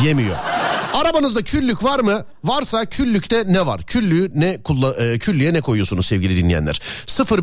yemiyor. 0.04 0.53
Arabanızda 0.94 1.42
küllük 1.42 1.84
var 1.84 2.00
mı? 2.00 2.26
Varsa 2.44 2.86
küllükte 2.86 3.44
ne 3.48 3.66
var? 3.66 3.82
Küllüğü 3.84 4.32
ne 4.36 4.62
kulla, 4.64 4.96
e, 4.96 5.20
küllüğe 5.20 5.54
ne 5.54 5.62
koyuyorsunuz 5.62 6.06
sevgili 6.06 6.38
dinleyenler? 6.38 6.82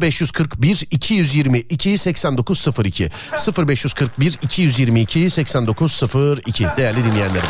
0541 0.02 0.86
222 0.90 1.98
8902 1.98 3.10
0541 3.68 4.38
222 4.42 5.30
8902 5.30 6.66
değerli 6.76 7.04
dinleyenlerim. 7.04 7.48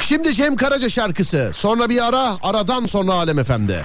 Şimdi 0.00 0.34
Cem 0.34 0.56
Karaca 0.56 0.88
şarkısı. 0.88 1.50
Sonra 1.54 1.88
bir 1.88 2.08
ara, 2.08 2.36
aradan 2.42 2.86
sonra 2.86 3.12
Alem 3.12 3.44
FM'de. 3.44 3.82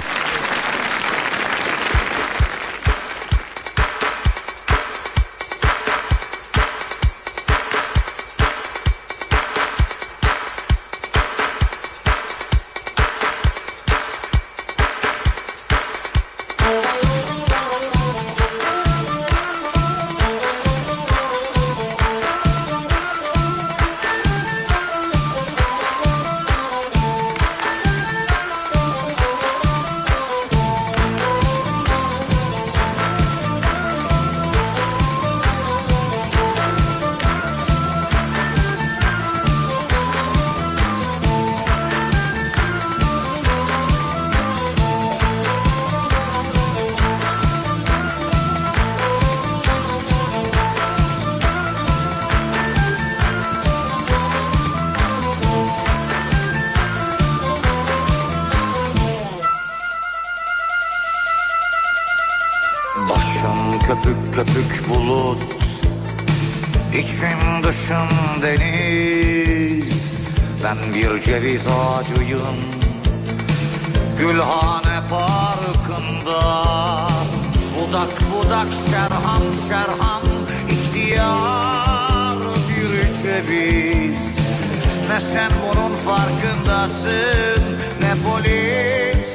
Ne 85.13 85.19
sen 85.19 85.51
bunun 85.63 85.95
farkındasın. 85.95 87.63
Ne 88.01 88.13
polis 88.25 89.29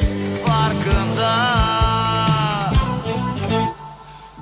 farkında? 0.46 1.30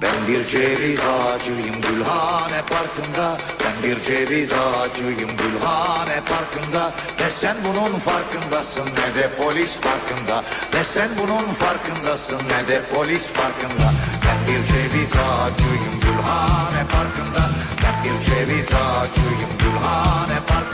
Ben 0.02 0.28
bir 0.28 0.46
ceviz 0.46 1.00
ağacıyım 1.00 1.76
Gülhane 1.82 2.60
Parkı'nda. 2.70 3.38
Ben 3.64 3.90
bir 3.90 4.00
ceviz 4.00 4.52
ağacıyım 4.52 5.30
Gülhane 5.40 6.20
Parkı'nda. 6.30 6.92
Ne 7.20 7.30
sen 7.30 7.56
bunun 7.64 7.98
farkındasın 7.98 8.86
ne 8.86 9.22
de 9.22 9.28
polis 9.38 9.72
farkında. 9.80 10.44
Ne 10.74 10.84
sen 10.84 11.08
bunun 11.22 11.52
farkındasın 11.52 12.38
ne 12.48 12.68
de 12.68 12.80
polis 12.94 13.26
farkında. 13.26 13.88
Ben 14.26 14.38
bir 14.46 14.64
ceviz 14.64 15.12
ağacıyım 15.12 16.00
Gülhane 16.00 16.82
Parkı'nda. 16.92 17.44
Ben 17.82 18.04
bir 18.04 18.24
ceviz 18.24 18.68
ağacıyım 18.68 19.50
Gülhane 19.58 20.40
Parkı'nda 20.48 20.65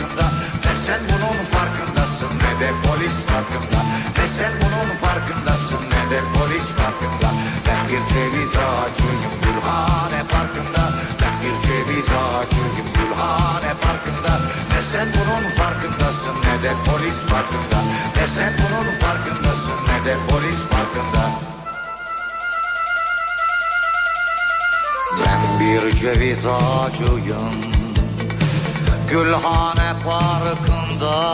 sen 0.87 1.01
bunun 1.11 1.39
farkındasın 1.55 2.33
ne 2.43 2.53
de 2.61 2.70
polis 2.85 3.16
farkında. 3.30 3.80
Ne 4.16 4.26
sen 4.39 4.53
bunun 4.62 4.91
farkındasın 5.05 5.83
ne 5.93 6.03
de 6.11 6.20
polis 6.35 6.66
farkında. 6.78 7.28
Ben 7.66 7.83
bir 7.89 8.03
ceviz 8.12 8.53
ağacıyım 8.66 9.35
Gülhane 9.45 10.22
Parkı'nda. 10.33 10.85
Ben 11.20 11.35
bir 11.43 11.57
ceviz 11.66 12.09
ağacıyım 12.22 12.89
Gülhane 12.97 13.72
Parkı'nda. 13.85 14.33
Ne 14.70 14.80
sen 14.93 15.09
bunun 15.16 15.45
farkındasın 15.59 16.37
ne 16.45 16.55
de 16.64 16.72
polis 16.87 17.18
farkında. 17.30 17.78
Ne 18.16 18.26
sen 18.37 18.53
bunun 18.61 18.89
farkındasın 19.03 19.78
ne 19.89 19.99
de 20.07 20.14
polis 20.28 20.61
farkında. 20.72 21.22
Ben 25.20 25.61
bir 25.61 25.97
ceviz 25.97 26.47
ağacıyım 26.47 27.82
Gülhane 29.13 29.93
Parkı'nda 30.05 31.33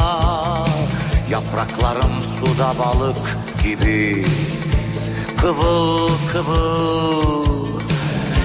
Yapraklarım 1.30 2.22
suda 2.22 2.72
balık 2.78 3.16
gibi. 3.62 4.26
Kıvıl 5.40 6.08
kıvıl 6.32 7.80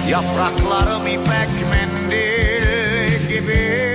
Yapraklarım 0.08 1.06
ipek 1.06 1.50
mendil 1.70 3.28
gibi 3.28 3.93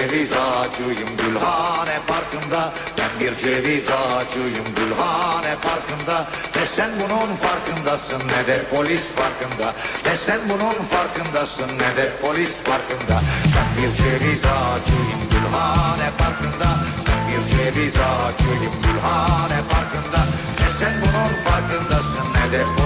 ceviz 0.00 0.32
ağacıyım 0.32 1.10
Gülhane 1.18 1.96
Parkı'nda. 2.08 2.72
Ben 2.98 3.12
bir 3.20 3.36
ceviz 3.36 3.88
ağacıyım 3.90 4.66
Gülhane 4.76 5.54
Parkı'nda. 5.62 6.26
Ne 6.56 6.66
sen 6.66 6.90
bunun 7.00 7.34
farkındasın 7.34 8.20
ne 8.28 8.46
de 8.46 8.62
polis 8.70 9.02
farkında? 9.02 9.74
Ne 10.06 10.16
sen 10.16 10.40
bunun 10.48 10.84
farkındasın 10.92 11.68
ne 11.78 11.96
de 11.96 12.12
polis 12.22 12.52
farkında? 12.52 13.16
Ben 13.54 13.68
bir 13.76 13.94
ceviz 13.96 14.44
ağacıyım 14.44 15.20
Gülhane 15.32 16.08
Parkı'nda. 16.18 16.70
Ben 17.06 17.20
bir 17.28 17.42
ceviz 17.50 17.94
ağacıyım 17.96 18.74
Gülhane 18.84 19.60
Parkı'nda. 19.72 20.20
Ne 20.60 20.68
sen 20.78 20.94
bunun 21.02 21.32
farkındasın 21.44 22.26
ne 22.34 22.58
de 22.58 22.79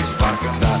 polis 0.00 0.12
farkında. 0.12 0.80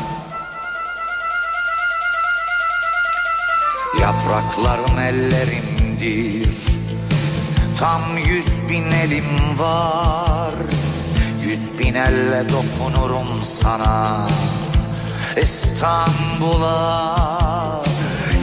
Yaprak 4.00 4.22
Yapraklarım 4.30 4.98
ellerimdir. 4.98 6.48
Tam 7.78 8.18
yüz 8.18 8.68
bin 8.68 8.92
elim 8.92 9.58
var. 9.58 10.54
Yüz 11.42 11.78
bin 11.78 11.94
elle 11.94 12.44
dokunurum 12.48 13.44
sana. 13.60 14.28
İstanbul'a 15.36 17.16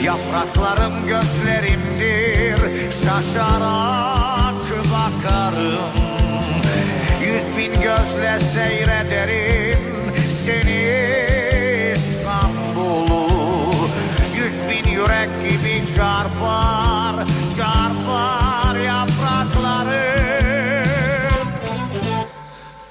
Yapraklarım 0.03 1.07
gözlerimdir. 1.07 2.91
Şaşarak 2.91 4.55
bakarım. 4.93 5.93
Yüz 7.21 7.57
bin 7.57 7.73
gözle 7.73 8.39
seyrederim 8.53 9.96
Seni. 10.47 10.81
İstanbul'u 11.95 13.27
Yüz 14.35 14.55
bin 14.69 14.91
yürek 14.91 15.29
gibi 15.41 15.83
çarpar 15.95 17.15
Çarpar 17.57 18.75
yapraklarım 18.75 20.07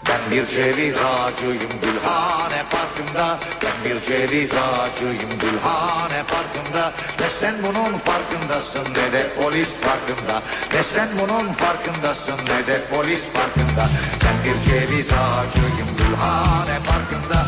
ben 0.08 0.30
bir 0.30 0.46
ceviz 0.46 0.96
ağacıyım 0.96 1.72
Gülhane 1.82 2.62
Parkı'nda. 2.70 3.38
Ben 3.62 3.76
bir 3.84 4.00
ceviz 4.00 4.50
ağacıyım 4.50 5.30
Gülhane 5.40 6.22
Parkı'nda. 6.28 6.92
Ne 7.20 7.30
sen 7.40 7.54
bunun 7.62 7.98
farkındasın 7.98 8.84
ne 8.94 9.12
de 9.12 9.26
polis 9.40 9.68
farkında. 9.68 10.42
Ne 10.74 10.82
sen 10.82 11.08
bunun 11.20 11.52
farkındasın 11.52 12.38
ne 12.44 12.66
de 12.66 12.80
polis 12.90 13.28
farkında. 13.28 13.88
Ben 14.24 14.36
bir 14.44 14.62
ceviz 14.70 15.10
ağacıyım 15.12 15.88
Gülhane 15.98 16.78
Parkı'nda 16.86 17.45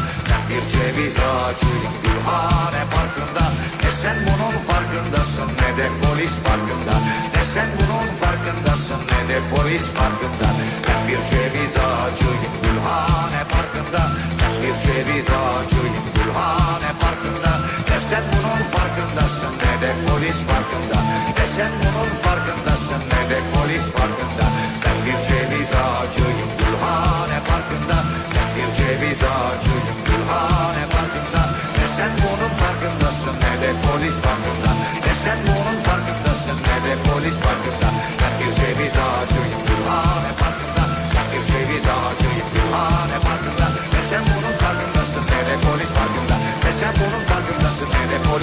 ceviz 0.78 1.16
ağacıyım 1.18 1.94
Gülhane 2.02 2.82
Parkı'nda 2.94 3.44
Ne 3.82 3.90
sen 4.02 4.16
bunun 4.26 4.56
farkındasın 4.68 5.48
ne 5.60 5.70
de 5.78 5.86
polis 6.02 6.34
farkında. 6.46 6.94
Ne 7.34 7.44
sen 7.54 7.68
bunun 7.78 8.08
farkındasın 8.22 9.00
ne 9.10 9.20
de 9.28 9.38
polis 9.50 9.86
farkında. 9.98 10.48
Ben 10.88 11.08
bir 11.08 11.20
ceviz 11.30 11.76
ağacıyım 11.76 12.52
Gülhane 12.62 13.42
Parkı'nda 13.52 14.02
Ben 14.40 14.54
bir 14.62 14.74
ceviz 14.84 15.26
ağacıyım 15.40 16.17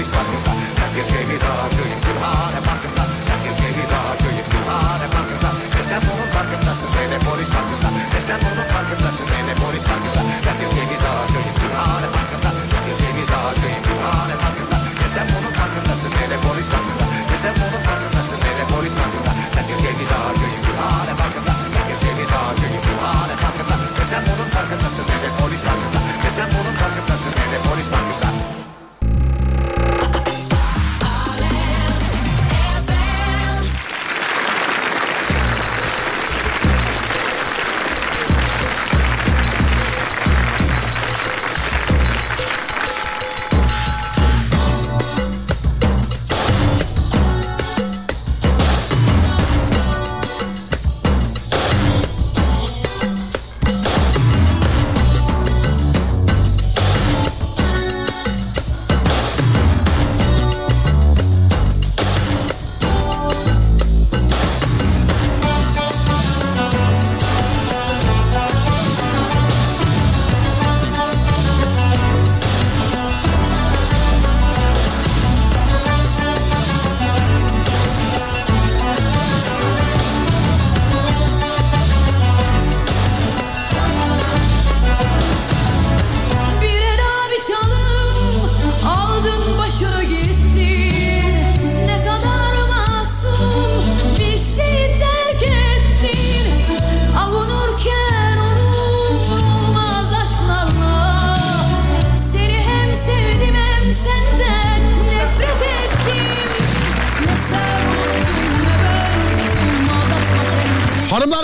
ne 0.05 0.11
de 0.11 0.17
polis 0.17 0.45
farkında 0.45 0.51
Ben 0.81 0.95
bir 0.95 1.07
ceviz 1.07 1.41
ağacıyım 1.43 2.04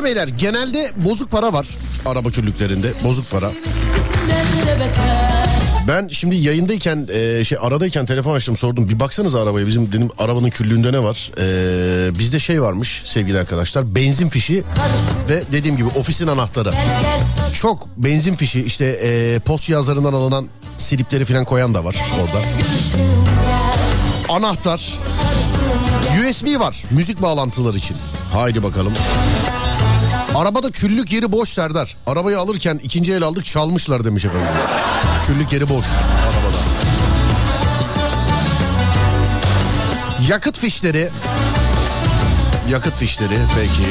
Hanımlar 0.02 0.16
beyler 0.16 0.28
genelde 0.38 0.92
bozuk 0.96 1.32
para 1.32 1.54
var 1.54 1.68
araba 2.06 2.30
küllüklerinde 2.30 2.94
bozuk 3.04 3.32
para. 3.32 3.52
Ben 5.88 6.08
şimdi 6.08 6.36
yayındayken 6.36 7.08
e, 7.12 7.44
şey 7.44 7.58
aradayken 7.62 8.06
telefon 8.06 8.36
açtım 8.36 8.58
sordum 8.58 8.88
bir 8.88 9.00
baksanız 9.00 9.36
arabaya 9.36 9.68
bizim 9.68 9.88
dedim 9.88 10.10
arabanın 10.18 10.50
küllüğünde 10.50 10.92
ne 10.92 11.04
var? 11.04 11.32
E, 11.38 12.20
bizde 12.20 12.40
şey 12.40 12.62
varmış 12.62 13.02
sevgili 13.06 13.40
arkadaşlar 13.40 13.96
benzin 13.96 14.30
fişi 14.30 14.64
ve 15.30 15.44
dediğim 15.52 15.78
gibi 15.78 15.88
ofisin 15.88 16.28
anahtarı. 16.28 16.72
Çok 17.54 17.88
benzin 17.98 18.36
fişi 18.36 18.62
işte 18.64 18.86
e, 18.86 19.40
post 19.40 19.70
yazarından 19.70 20.14
alınan 20.14 20.48
silipleri 20.78 21.26
falan 21.26 21.46
koyan 21.46 21.74
da 21.74 21.84
var 21.86 21.96
orada. 22.22 22.46
Anahtar, 24.30 24.94
USB 26.30 26.60
var 26.60 26.84
müzik 26.92 27.22
bağlantıları 27.22 27.78
için. 27.78 27.98
Haydi 28.34 28.64
bakalım. 28.64 28.94
Arabada 30.36 30.72
küllük 30.72 31.12
yeri 31.12 31.32
boş 31.32 31.50
Serdar. 31.50 31.96
Arabayı 32.08 32.40
alırken 32.40 32.80
ikinci 32.84 33.14
el 33.14 33.24
aldık 33.24 33.46
çalmışlar 33.46 34.06
demiş 34.06 34.26
efendim. 34.26 34.48
Küllük 35.28 35.54
yeri 35.54 35.70
boş 35.70 35.86
arabada. 36.24 36.58
Yakıt 40.30 40.60
fişleri. 40.60 41.10
Yakıt 42.70 42.94
fişleri 42.94 43.38
peki. 43.56 43.90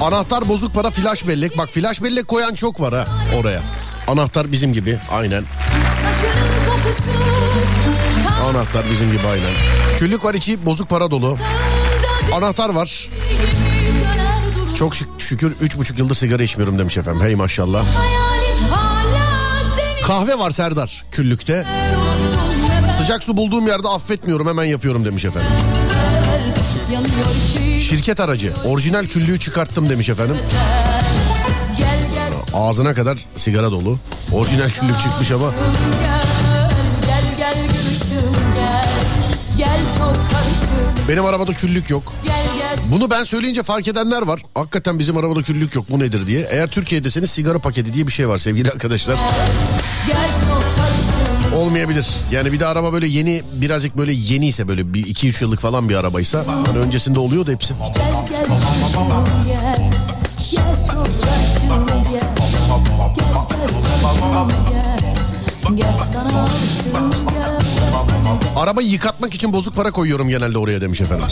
Anahtar 0.00 0.48
bozuk 0.48 0.74
para 0.74 0.90
flash 0.90 1.28
bellek. 1.28 1.58
Bak 1.58 1.68
flash 1.68 2.02
bellek 2.02 2.28
koyan 2.28 2.54
çok 2.54 2.80
var 2.80 2.94
ha 2.94 3.04
oraya. 3.40 3.62
Anahtar 4.08 4.52
bizim 4.52 4.72
gibi 4.72 4.98
aynen. 5.12 5.44
Anahtar 8.48 8.82
bizim 8.90 9.12
gibi 9.12 9.26
aynen. 9.28 9.52
Küllük 9.98 10.24
var 10.24 10.34
içi 10.34 10.66
bozuk 10.66 10.88
para 10.88 11.10
dolu. 11.10 11.38
Anahtar 12.34 12.70
var. 12.70 13.08
Çok 14.78 14.94
şük- 14.94 15.08
şükür 15.20 15.52
üç 15.60 15.76
buçuk 15.78 15.98
yıldır 15.98 16.14
sigara 16.14 16.42
içmiyorum 16.42 16.78
demiş 16.78 16.96
efendim. 16.96 17.22
Hey 17.22 17.34
maşallah. 17.34 17.84
Kahve 20.02 20.38
var 20.38 20.50
Serdar 20.50 21.04
küllükte. 21.10 21.66
Sıcak 22.98 23.22
su 23.24 23.36
bulduğum 23.36 23.66
yerde 23.66 23.88
affetmiyorum 23.88 24.46
hemen 24.48 24.64
yapıyorum 24.64 25.04
demiş 25.04 25.24
efendim. 25.24 25.50
Şirket 27.82 28.20
aracı 28.20 28.52
orijinal 28.64 29.04
küllüğü 29.04 29.40
çıkarttım 29.40 29.88
demiş 29.90 30.08
efendim. 30.08 30.36
Ağzına 32.54 32.94
kadar 32.94 33.18
sigara 33.36 33.70
dolu. 33.70 33.98
Orijinal 34.32 34.68
küllük 34.70 35.00
çıkmış 35.02 35.30
ama 35.32 35.50
Benim 41.08 41.24
arabada 41.24 41.52
küllük 41.52 41.90
yok. 41.90 42.12
Bunu 42.92 43.10
ben 43.10 43.24
söyleyince 43.24 43.62
fark 43.62 43.88
edenler 43.88 44.22
var. 44.22 44.42
Hakikaten 44.54 44.98
bizim 44.98 45.16
arabada 45.16 45.42
küllük 45.42 45.74
yok 45.74 45.84
bu 45.90 45.98
nedir 45.98 46.26
diye. 46.26 46.48
Eğer 46.50 46.68
Türkiye'deseniz 46.68 47.30
sigara 47.30 47.58
paketi 47.58 47.92
diye 47.94 48.06
bir 48.06 48.12
şey 48.12 48.28
var 48.28 48.38
sevgili 48.38 48.70
arkadaşlar. 48.70 49.16
Olmayabilir. 51.54 52.06
Yani 52.32 52.52
bir 52.52 52.60
de 52.60 52.66
araba 52.66 52.92
böyle 52.92 53.06
yeni 53.06 53.42
birazcık 53.52 53.98
böyle 53.98 54.12
yeniyse 54.12 54.68
böyle 54.68 54.94
bir 54.94 55.04
2-3 55.04 55.44
yıllık 55.44 55.60
falan 55.60 55.88
bir 55.88 55.94
arabaysa. 55.94 56.44
Hani 56.66 56.78
öncesinde 56.78 57.18
oluyordu 57.18 57.52
hepsi. 57.52 57.74
Gel 57.74 58.04
gel 58.28 58.46
Gel 59.46 59.85
Arabayı 68.56 68.88
yıkatmak 68.88 69.34
için 69.34 69.52
bozuk 69.52 69.74
para 69.74 69.90
koyuyorum 69.90 70.28
genelde 70.28 70.58
oraya 70.58 70.80
demiş 70.80 71.00
efendim. 71.00 71.26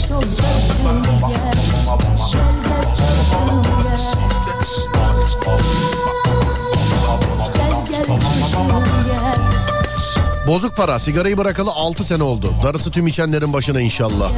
Bozuk 10.47 10.75
para 10.77 10.99
sigarayı 10.99 11.37
bırakalı 11.37 11.71
6 11.71 12.03
sene 12.03 12.23
oldu. 12.23 12.49
Darısı 12.63 12.91
tüm 12.91 13.07
içenlerin 13.07 13.53
başına 13.53 13.81
inşallah. 13.81 14.31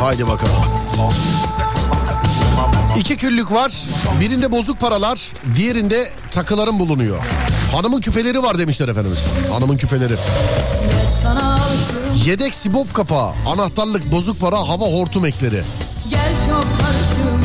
Haydi 0.00 0.28
bakalım. 0.28 0.54
İki 2.98 3.16
küllük 3.16 3.52
var. 3.52 3.72
Birinde 4.20 4.52
bozuk 4.52 4.80
paralar, 4.80 5.32
diğerinde 5.56 6.10
takılarım 6.30 6.78
bulunuyor. 6.78 7.18
Hanımın 7.72 8.00
küpeleri 8.00 8.42
var 8.42 8.58
demişler 8.58 8.88
efendimiz. 8.88 9.18
Hanımın 9.50 9.76
küpeleri. 9.76 10.14
Yedek 12.26 12.54
sibop 12.54 12.94
kapağı, 12.94 13.32
anahtarlık, 13.46 14.12
bozuk 14.12 14.40
para, 14.40 14.68
hava 14.68 14.84
hortum 14.84 15.26
ekleri. 15.26 15.62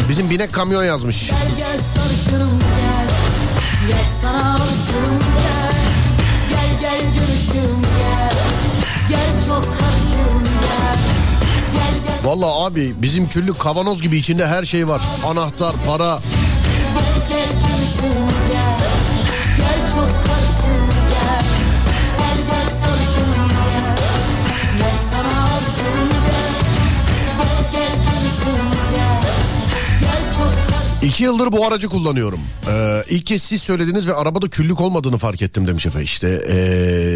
Bizim 0.09 0.29
binek 0.29 0.53
kamyon 0.53 0.83
yazmış. 0.83 1.29
Gel 1.29 1.37
gel 1.57 1.79
sarışınım 1.95 2.59
gel 2.59 3.07
Gel 3.87 4.05
sana 4.21 4.53
alışım 4.53 5.19
gel 5.19 5.73
Gel 6.49 6.69
gel 6.81 7.01
görüşüm 7.01 7.81
gel 7.99 8.33
Gel 9.09 9.45
çok 9.47 9.63
karışım 9.63 10.43
gel 10.43 10.97
Gel 11.73 11.93
gel 12.07 12.31
Vallahi 12.31 12.67
abi 12.67 12.93
bizim 12.97 13.27
küllük 13.29 13.59
kavanoz 13.59 14.01
gibi 14.01 14.17
içinde 14.17 14.47
her 14.47 14.63
şey 14.63 14.87
var. 14.87 15.01
Anahtar, 15.25 15.75
para. 15.87 16.19
gel 17.29 17.37
Gel 17.39 18.44
İki 31.05 31.23
yıldır 31.23 31.51
bu 31.51 31.67
aracı 31.67 31.89
kullanıyorum. 31.89 32.39
Ee, 32.69 33.03
ilk 33.09 33.25
kez 33.25 33.43
siz 33.43 33.61
söylediniz 33.61 34.07
ve 34.07 34.13
arabada 34.13 34.47
küllük 34.47 34.81
olmadığını 34.81 35.17
fark 35.17 35.41
ettim 35.41 35.67
demiş 35.67 35.85
Efe. 35.85 36.03
İşte 36.03 36.45
ee, 36.47 36.55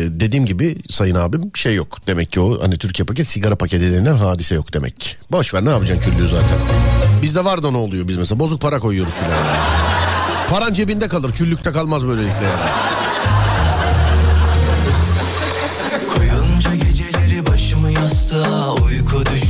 dediğim 0.09 0.45
gibi 0.45 0.77
sayın 0.89 1.15
abim 1.15 1.51
şey 1.55 1.75
yok. 1.75 1.97
Demek 2.07 2.31
ki 2.31 2.39
o 2.39 2.61
hani 2.61 2.77
Türkiye 2.77 3.05
paket 3.05 3.27
sigara 3.27 3.55
paketi 3.55 3.91
denilen 3.91 4.15
hadise 4.15 4.55
yok 4.55 4.73
demek 4.73 4.99
ki. 4.99 5.09
Boş 5.31 5.53
ver 5.53 5.65
ne 5.65 5.69
yapacaksın 5.69 6.11
küllüğü 6.11 6.27
zaten. 6.27 6.57
Bizde 7.21 7.45
var 7.45 7.63
da 7.63 7.71
ne 7.71 7.77
oluyor 7.77 8.07
biz 8.07 8.17
mesela 8.17 8.39
bozuk 8.39 8.61
para 8.61 8.79
koyuyoruz 8.79 9.13
filan. 9.13 9.39
Paran 10.49 10.73
cebinde 10.73 11.07
kalır 11.07 11.31
küllükte 11.31 11.71
kalmaz 11.71 12.07
böylelikle 12.07 12.45
yani. 12.45 13.08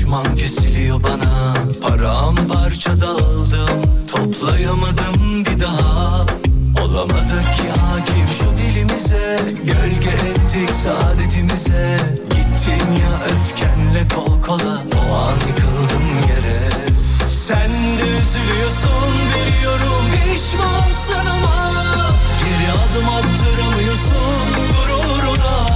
Düşman 0.09 0.35
kesiliyor 0.35 1.03
bana. 1.03 1.53
Paramparça 1.81 3.01
dağıldım 3.01 3.81
Toplayamadım 4.11 5.45
bir 5.45 5.61
daha. 5.61 6.25
Olamadık 6.83 7.53
ki 7.53 7.69
hakim 7.81 8.27
şu 8.39 8.57
dilimize? 8.57 9.39
Gölge 9.65 10.09
ettik 10.09 10.69
saadetimize. 10.69 11.97
Gittin 12.29 12.91
ya 13.01 13.11
öfkenle 13.35 14.07
kol 14.15 14.41
kola. 14.41 14.83
O 14.97 15.15
an 15.15 15.33
yıkıldım 15.33 16.07
yere. 16.29 16.59
Sen 17.29 17.69
de 17.69 18.07
üzülüyorsun 18.21 19.13
biliyorum. 19.35 20.05
Pişmansın 20.11 21.25
ama. 21.25 21.71
Geri 22.43 22.71
adım 22.71 23.09
attıramıyorsun 23.09 24.49
gururuna. 24.69 25.69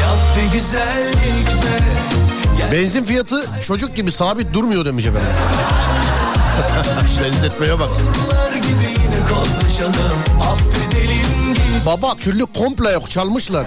Yap 0.00 0.18
bir 0.36 0.52
güzellik 0.52 1.46
be 1.46 2.35
Benzin 2.72 3.04
fiyatı 3.04 3.60
çocuk 3.60 3.96
gibi 3.96 4.12
sabit 4.12 4.54
durmuyor 4.54 4.84
demiş 4.84 5.06
efendim. 5.06 5.28
Benzetmeye 7.24 7.78
bak. 7.78 7.88
Baba 11.86 12.14
küllük 12.16 12.54
komple 12.54 12.90
yok 12.90 13.10
çalmışlar. 13.10 13.66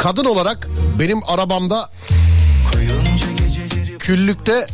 Kadın 0.00 0.24
olarak 0.24 0.68
benim 0.98 1.20
arabamda 1.26 1.88
küllükte 3.98 4.66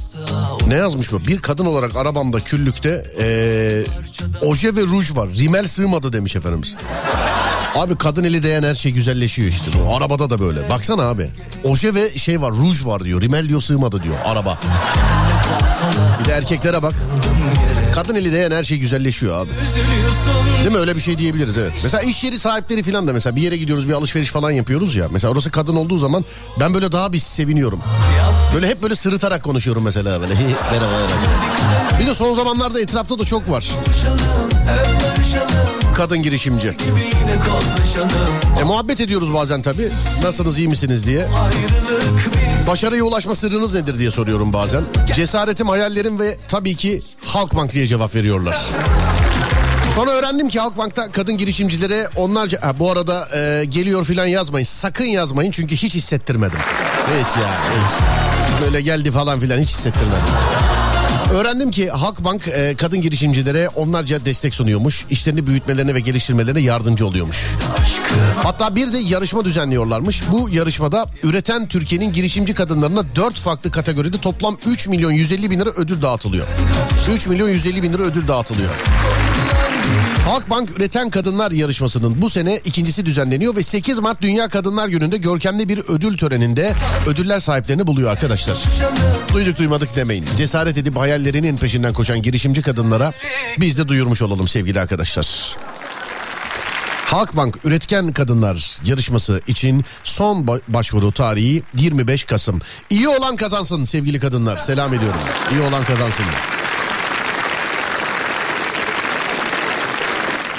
ne 0.67 0.75
yazmış 0.75 1.13
bu? 1.13 1.27
Bir 1.27 1.39
kadın 1.39 1.67
olarak 1.67 1.97
arabamda 1.97 2.41
küllükte 2.41 3.05
eee 3.19 3.85
oje 4.43 4.77
ve 4.77 4.81
ruj 4.81 5.17
var. 5.17 5.29
Rimel 5.39 5.67
sığmadı 5.67 6.13
demiş 6.13 6.37
efendimiz. 6.37 6.75
Abi 7.75 7.99
kadın 7.99 8.25
eli 8.25 8.43
değen 8.43 8.63
her 8.63 8.75
şey 8.75 8.93
güzelleşiyor 8.93 9.49
işte. 9.49 9.71
Bu 9.85 9.97
arabada 9.97 10.31
da 10.31 10.41
böyle. 10.41 10.71
Baksana 10.71 11.03
abi. 11.03 11.31
Oje 11.65 11.95
ve 11.95 12.19
şey 12.19 12.41
var 12.43 12.53
ruj 12.53 12.87
var 12.87 13.05
diyor. 13.05 13.23
Rimel 13.23 13.49
diyor 13.49 13.61
sığmadı 13.61 14.03
diyor 14.03 14.15
araba. 14.25 14.59
Bir 16.21 16.25
de 16.25 16.33
erkeklere 16.33 16.83
bak. 16.83 16.95
Kadın 17.97 18.15
eli 18.15 18.33
değen 18.33 18.51
her 18.51 18.65
şey 18.65 18.79
güzelleşiyor 18.79 19.41
abi. 19.41 19.49
Değil 20.61 20.71
mi? 20.73 20.79
Öyle 20.79 20.97
bir 20.97 21.01
şey 21.01 21.19
diyebiliriz 21.19 21.59
evet. 21.59 21.73
Mesela 21.83 22.03
iş 22.03 22.25
yeri 22.25 22.39
sahipleri 22.39 22.83
falan 22.83 23.09
da 23.09 23.13
mesela 23.13 23.37
bir 23.37 23.43
yere 23.43 23.57
gidiyoruz 23.57 23.89
bir 23.89 23.93
alışveriş 23.93 24.31
falan 24.31 24.51
yapıyoruz 24.51 24.97
ya. 24.97 25.09
Mesela 25.11 25.33
orası 25.33 25.51
kadın 25.51 25.77
olduğu 25.77 25.99
zaman 25.99 26.25
ben 26.61 26.75
böyle 26.75 26.93
daha 26.93 27.13
bir 27.13 27.19
seviniyorum. 27.19 27.81
Böyle 28.55 28.69
hep 28.69 28.83
böyle 28.83 28.97
sırıtarak 28.97 29.43
konuşuyorum 29.43 29.83
mesela 29.83 30.21
böyle. 30.21 30.35
merhaba 30.73 30.91
merhaba. 30.91 32.01
Bir 32.01 32.07
de 32.07 32.15
son 32.15 32.35
zamanlarda 32.35 32.81
etrafta 32.81 33.19
da 33.19 33.25
çok 33.25 33.51
var. 33.51 33.71
Kadın 35.95 36.23
girişimci. 36.23 36.77
E 38.61 38.65
muhabbet 38.65 39.01
ediyoruz 39.01 39.35
bazen 39.35 39.63
tabii. 39.63 39.89
Nasılsınız 40.23 40.59
iyi 40.59 40.69
misiniz 40.69 41.07
diye. 41.07 41.27
Ayrılık 41.27 42.46
Başarıya 42.67 43.05
ulaşma 43.05 43.35
sırrınız 43.35 43.75
nedir 43.75 43.99
diye 43.99 44.11
soruyorum 44.11 44.53
bazen. 44.53 44.85
Cesaretim, 45.15 45.69
hayallerim 45.69 46.19
ve 46.19 46.37
tabii 46.49 46.77
ki 46.77 47.03
Halkbank 47.25 47.73
diye 47.73 47.87
cevap 47.87 48.15
veriyorlar. 48.15 48.57
Sonra 49.95 50.11
öğrendim 50.11 50.49
ki 50.49 50.61
Halkbank'ta 50.61 51.13
kadın 51.13 51.37
girişimcilere 51.37 52.09
onlarca... 52.17 52.63
Ha, 52.63 52.79
bu 52.79 52.91
arada 52.93 53.29
e, 53.37 53.65
geliyor 53.65 54.05
filan 54.05 54.27
yazmayın. 54.27 54.65
Sakın 54.65 55.05
yazmayın 55.05 55.51
çünkü 55.51 55.77
hiç 55.77 55.95
hissettirmedim. 55.95 56.59
Hiç 57.09 57.37
ya. 57.37 57.51
Hiç. 57.51 58.63
Böyle 58.65 58.81
geldi 58.81 59.11
falan 59.11 59.41
filan 59.41 59.59
hiç 59.59 59.69
hissettirmedim. 59.69 60.19
Öğrendim 61.37 61.71
ki 61.71 61.91
Halkbank 61.91 62.49
e, 62.49 62.75
kadın 62.77 63.01
girişimcilere 63.01 63.69
onlarca 63.69 64.25
destek 64.25 64.55
sunuyormuş. 64.55 65.07
İşlerini 65.11 65.47
büyütmelerine 65.47 65.95
ve 65.95 66.01
geliştirmelerine 66.01 66.61
yardımcı 66.61 67.07
oluyormuş. 67.07 67.37
Hatta 68.43 68.77
bir 68.77 68.93
de 68.93 68.99
yarışma 68.99 69.45
düzenliyorlarmış. 69.45 70.23
Bu 70.33 70.49
yarışmada 70.51 71.07
üreten 71.23 71.69
Türkiye'nin 71.69 72.13
girişimci 72.13 72.55
kadınlarına 72.55 73.03
4 73.17 73.35
farklı 73.35 73.71
kategoride 73.71 74.19
toplam 74.19 74.59
3 74.67 74.89
milyon 74.89 75.13
150 75.13 75.51
bin 75.51 75.61
lira 75.61 75.71
ödül 75.71 76.03
dağıtılıyor. 76.03 76.47
3 77.15 77.27
milyon 77.27 77.49
150 77.49 77.83
bin 77.83 77.93
lira 77.93 78.03
ödül 78.03 78.29
dağıtılıyor. 78.29 78.71
Halkbank 80.27 80.71
Üreten 80.79 81.11
Kadınlar 81.11 81.51
Yarışması'nın 81.51 82.23
bu 82.23 82.31
sene 82.31 82.61
ikincisi 82.65 83.07
düzenleniyor 83.07 83.57
ve 83.57 83.63
8 83.63 83.99
Mart 83.99 84.23
Dünya 84.23 84.49
Kadınlar 84.49 84.89
Günü'nde 84.89 85.17
görkemli 85.17 85.69
bir 85.69 85.79
ödül 85.79 86.19
töreninde 86.19 86.73
ödüller 87.07 87.41
sahiplerini 87.41 87.87
buluyor 87.87 88.11
arkadaşlar. 88.11 88.59
Duyduk 89.35 89.59
duymadık 89.59 89.97
demeyin. 89.97 90.25
Cesaret 90.37 90.79
edip 90.79 90.97
hayallerinin 90.97 91.57
peşinden 91.57 91.93
koşan 91.93 92.23
girişimci 92.23 92.63
kadınlara 92.63 93.13
biz 93.61 93.79
de 93.79 93.89
duyurmuş 93.89 94.23
olalım 94.23 94.49
sevgili 94.49 94.81
arkadaşlar. 94.81 95.57
Halkbank 97.05 97.59
Üretken 97.65 98.13
Kadınlar 98.13 98.79
yarışması 98.85 99.41
için 99.47 99.85
son 100.05 100.45
ba- 100.45 100.61
başvuru 100.69 101.13
tarihi 101.13 101.63
25 101.77 102.25
Kasım. 102.25 102.61
İyi 102.91 103.09
olan 103.09 103.37
kazansın 103.37 103.85
sevgili 103.85 104.21
kadınlar. 104.21 104.57
Selam 104.57 104.95
ediyorum. 104.95 105.21
İyi 105.53 105.61
olan 105.61 105.85
kazansın. 105.85 106.25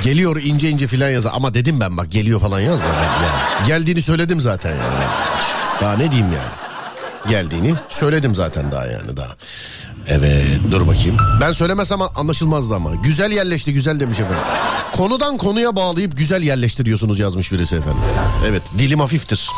Geliyor 0.03 0.41
ince 0.41 0.69
ince 0.69 0.87
filan 0.87 1.09
yazar. 1.09 1.31
Ama 1.35 1.53
dedim 1.53 1.79
ben 1.79 1.97
bak 1.97 2.11
geliyor 2.11 2.39
falan 2.39 2.59
yazma. 2.59 2.85
Yani. 2.85 3.67
Geldiğini 3.67 4.01
söyledim 4.01 4.41
zaten 4.41 4.69
yani. 4.69 5.05
Daha 5.81 5.93
ne 5.93 6.11
diyeyim 6.11 6.31
yani. 6.31 6.67
Geldiğini 7.29 7.73
söyledim 7.89 8.35
zaten 8.35 8.71
daha 8.71 8.85
yani 8.85 9.17
daha. 9.17 9.35
Evet 10.07 10.45
dur 10.71 10.87
bakayım. 10.87 11.17
Ben 11.41 11.51
söylemesem 11.51 12.01
anlaşılmazdı 12.01 12.75
ama. 12.75 12.95
Güzel 12.95 13.31
yerleşti 13.31 13.73
güzel 13.73 13.99
demiş 13.99 14.19
efendim. 14.19 14.43
Konudan 14.93 15.37
konuya 15.37 15.75
bağlayıp 15.75 16.17
güzel 16.17 16.41
yerleştiriyorsunuz 16.41 17.19
yazmış 17.19 17.51
birisi 17.51 17.75
efendim. 17.75 18.01
Evet 18.47 18.61
dilim 18.77 18.99
hafiftir. 18.99 19.49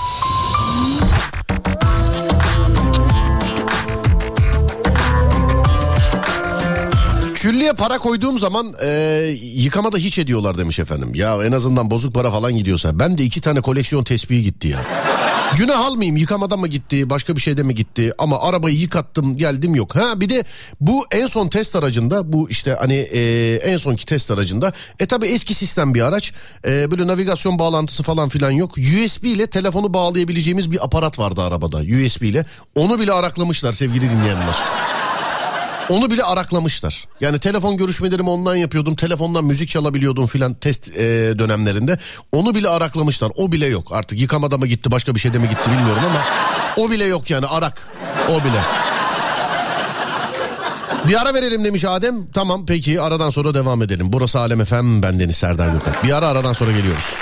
Küllüye 7.69 7.87
para 7.87 7.99
koyduğum 7.99 8.39
zaman 8.39 8.73
e, 8.81 8.89
yıkamada 9.41 9.97
hiç 9.97 10.19
ediyorlar 10.19 10.57
demiş 10.57 10.79
efendim. 10.79 11.15
Ya 11.15 11.45
en 11.45 11.51
azından 11.51 11.91
bozuk 11.91 12.15
para 12.15 12.31
falan 12.31 12.57
gidiyorsa. 12.57 12.99
Ben 12.99 13.17
de 13.17 13.23
iki 13.23 13.41
tane 13.41 13.61
koleksiyon 13.61 14.03
tespihi 14.03 14.43
gitti 14.43 14.67
ya. 14.67 14.79
Günah 15.57 15.79
almayayım 15.79 16.17
yıkamada 16.17 16.57
mı 16.57 16.67
gitti 16.67 17.09
başka 17.09 17.35
bir 17.35 17.41
şeyde 17.41 17.63
mi 17.63 17.75
gitti 17.75 18.13
ama 18.17 18.41
arabayı 18.41 18.75
yıkattım 18.75 19.35
geldim 19.35 19.75
yok. 19.75 19.95
Ha 19.95 20.21
bir 20.21 20.29
de 20.29 20.43
bu 20.81 21.05
en 21.11 21.27
son 21.27 21.47
test 21.47 21.75
aracında 21.75 22.33
bu 22.33 22.49
işte 22.49 22.75
hani 22.79 22.95
e, 22.95 23.55
en 23.55 23.77
sonki 23.77 24.05
test 24.05 24.31
aracında 24.31 24.73
e 24.99 25.05
tabi 25.05 25.25
eski 25.25 25.53
sistem 25.53 25.93
bir 25.93 26.01
araç 26.01 26.33
e, 26.67 26.91
böyle 26.91 27.07
navigasyon 27.07 27.59
bağlantısı 27.59 28.03
falan 28.03 28.29
filan 28.29 28.51
yok. 28.51 28.71
USB 28.77 29.23
ile 29.23 29.47
telefonu 29.47 29.93
bağlayabileceğimiz 29.93 30.71
bir 30.71 30.85
aparat 30.85 31.19
vardı 31.19 31.41
arabada 31.41 31.77
USB 31.77 32.21
ile 32.21 32.45
onu 32.75 32.99
bile 32.99 33.11
araklamışlar 33.11 33.73
sevgili 33.73 34.11
dinleyenler. 34.11 34.55
Onu 35.89 36.09
bile 36.09 36.23
araklamışlar. 36.23 37.07
Yani 37.21 37.39
telefon 37.39 37.77
görüşmelerimi 37.77 38.29
ondan 38.29 38.55
yapıyordum. 38.55 38.95
Telefondan 38.95 39.45
müzik 39.45 39.69
çalabiliyordum 39.69 40.27
filan 40.27 40.53
test 40.53 40.89
e, 40.89 41.03
dönemlerinde. 41.39 41.97
Onu 42.31 42.55
bile 42.55 42.69
araklamışlar. 42.69 43.31
O 43.35 43.51
bile 43.51 43.65
yok. 43.65 43.87
Artık 43.91 44.19
yıkamada 44.19 44.57
mı 44.57 44.67
gitti 44.67 44.91
başka 44.91 45.15
bir 45.15 45.19
şeyde 45.19 45.37
mi 45.37 45.49
gitti 45.49 45.71
bilmiyorum 45.71 46.03
ama 46.09 46.21
o 46.77 46.91
bile 46.91 47.03
yok 47.03 47.29
yani 47.29 47.45
arak. 47.45 47.87
O 48.29 48.33
bile. 48.43 48.61
Bir 51.07 51.21
ara 51.21 51.33
verelim 51.33 51.65
demiş 51.65 51.85
Adem. 51.85 52.15
Tamam 52.33 52.65
peki 52.65 53.01
aradan 53.01 53.29
sonra 53.29 53.53
devam 53.53 53.83
edelim. 53.83 54.13
Burası 54.13 54.39
Alem 54.39 54.61
Efem 54.61 55.01
ben 55.01 55.19
Deniz 55.19 55.35
Serdar 55.35 55.69
Gökhan. 55.69 55.93
Bir 56.03 56.17
ara 56.17 56.27
aradan 56.27 56.53
sonra 56.53 56.71
geliyoruz. 56.71 57.15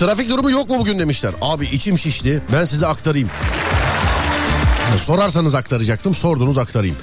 Trafik 0.00 0.30
durumu 0.30 0.50
yok 0.50 0.68
mu 0.70 0.78
bugün 0.78 0.98
demişler. 0.98 1.34
Abi 1.42 1.66
içim 1.66 1.98
şişti 1.98 2.42
ben 2.52 2.64
size 2.64 2.86
aktarayım. 2.86 3.28
Sorarsanız 4.98 5.54
aktaracaktım 5.54 6.14
sordunuz 6.14 6.58
aktarayım. 6.58 6.96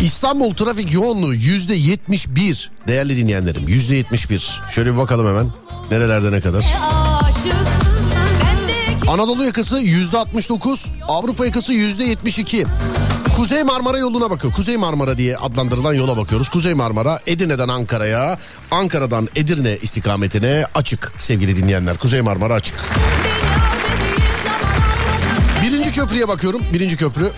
İstanbul 0.00 0.54
trafik 0.54 0.92
yoğunluğu 0.92 1.34
yüzde 1.34 1.74
yetmiş 1.74 2.28
bir 2.28 2.70
değerli 2.88 3.16
dinleyenlerim 3.16 3.68
yüzde 3.68 3.94
yetmiş 3.94 4.30
bir. 4.30 4.60
Şöyle 4.70 4.92
bir 4.92 4.98
bakalım 4.98 5.26
hemen 5.26 5.46
nerelerde 5.90 6.32
ne 6.32 6.40
kadar. 6.40 6.66
Anadolu 9.08 9.44
yakası 9.44 9.78
yüzde 9.78 10.18
69, 10.18 10.92
Avrupa 11.08 11.46
yakası 11.46 11.72
yüzde 11.72 12.04
72. 12.04 12.66
Kuzey 13.38 13.62
Marmara 13.62 13.98
yoluna 13.98 14.30
bakıyor. 14.30 14.52
Kuzey 14.52 14.76
Marmara 14.76 15.18
diye 15.18 15.36
adlandırılan 15.36 15.94
yola 15.94 16.16
bakıyoruz. 16.16 16.48
Kuzey 16.48 16.74
Marmara 16.74 17.20
Edirne'den 17.26 17.68
Ankara'ya, 17.68 18.38
Ankara'dan 18.70 19.28
Edirne 19.36 19.76
istikametine 19.82 20.66
açık 20.74 21.12
sevgili 21.18 21.56
dinleyenler. 21.56 21.96
Kuzey 21.98 22.20
Marmara 22.20 22.54
açık. 22.54 22.74
Birinci 25.62 25.92
köprüye 25.92 26.28
bakıyorum. 26.28 26.62
Birinci 26.72 26.96
köprü. 26.96 27.30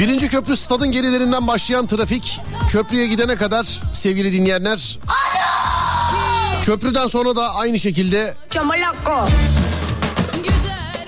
Birinci 0.00 0.28
köprü 0.28 0.56
stadın 0.56 0.92
gerilerinden 0.92 1.46
başlayan 1.48 1.86
trafik. 1.86 2.40
Köprüye 2.68 3.06
gidene 3.06 3.36
kadar 3.36 3.80
sevgili 3.92 4.32
dinleyenler. 4.32 4.98
Köprüden 6.62 7.06
sonra 7.08 7.36
da 7.36 7.54
aynı 7.54 7.78
şekilde 7.78 8.34
güzel 8.50 9.63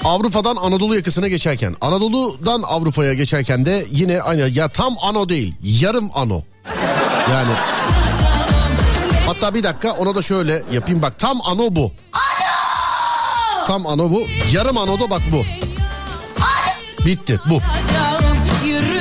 Avrupa'dan 0.07 0.57
Anadolu 0.57 0.97
yakasına 0.97 1.29
geçerken, 1.29 1.77
Anadolu'dan 1.81 2.63
Avrupa'ya 2.63 3.15
geçerken 3.15 3.67
de 3.67 3.87
yine 3.91 4.23
aynı 4.23 4.41
ya 4.41 4.69
tam 4.69 4.95
ano 5.03 5.29
değil, 5.29 5.55
yarım 5.63 6.11
ano. 6.15 6.43
Yani 7.31 7.53
hatta 9.27 9.55
bir 9.55 9.63
dakika 9.63 9.93
ona 9.93 10.15
da 10.15 10.23
şöyle 10.23 10.63
yapayım 10.73 11.03
bak 11.03 11.19
tam 11.19 11.41
ano 11.47 11.67
bu. 11.71 11.93
Tam 13.67 13.87
ano 13.87 14.11
bu. 14.11 14.23
Yarım 14.53 14.79
ano 14.79 15.01
da 15.01 15.11
bak 15.11 15.23
bu. 15.33 15.45
Bitti 17.07 17.41
bu. 17.51 17.61
Yürü 18.67 18.96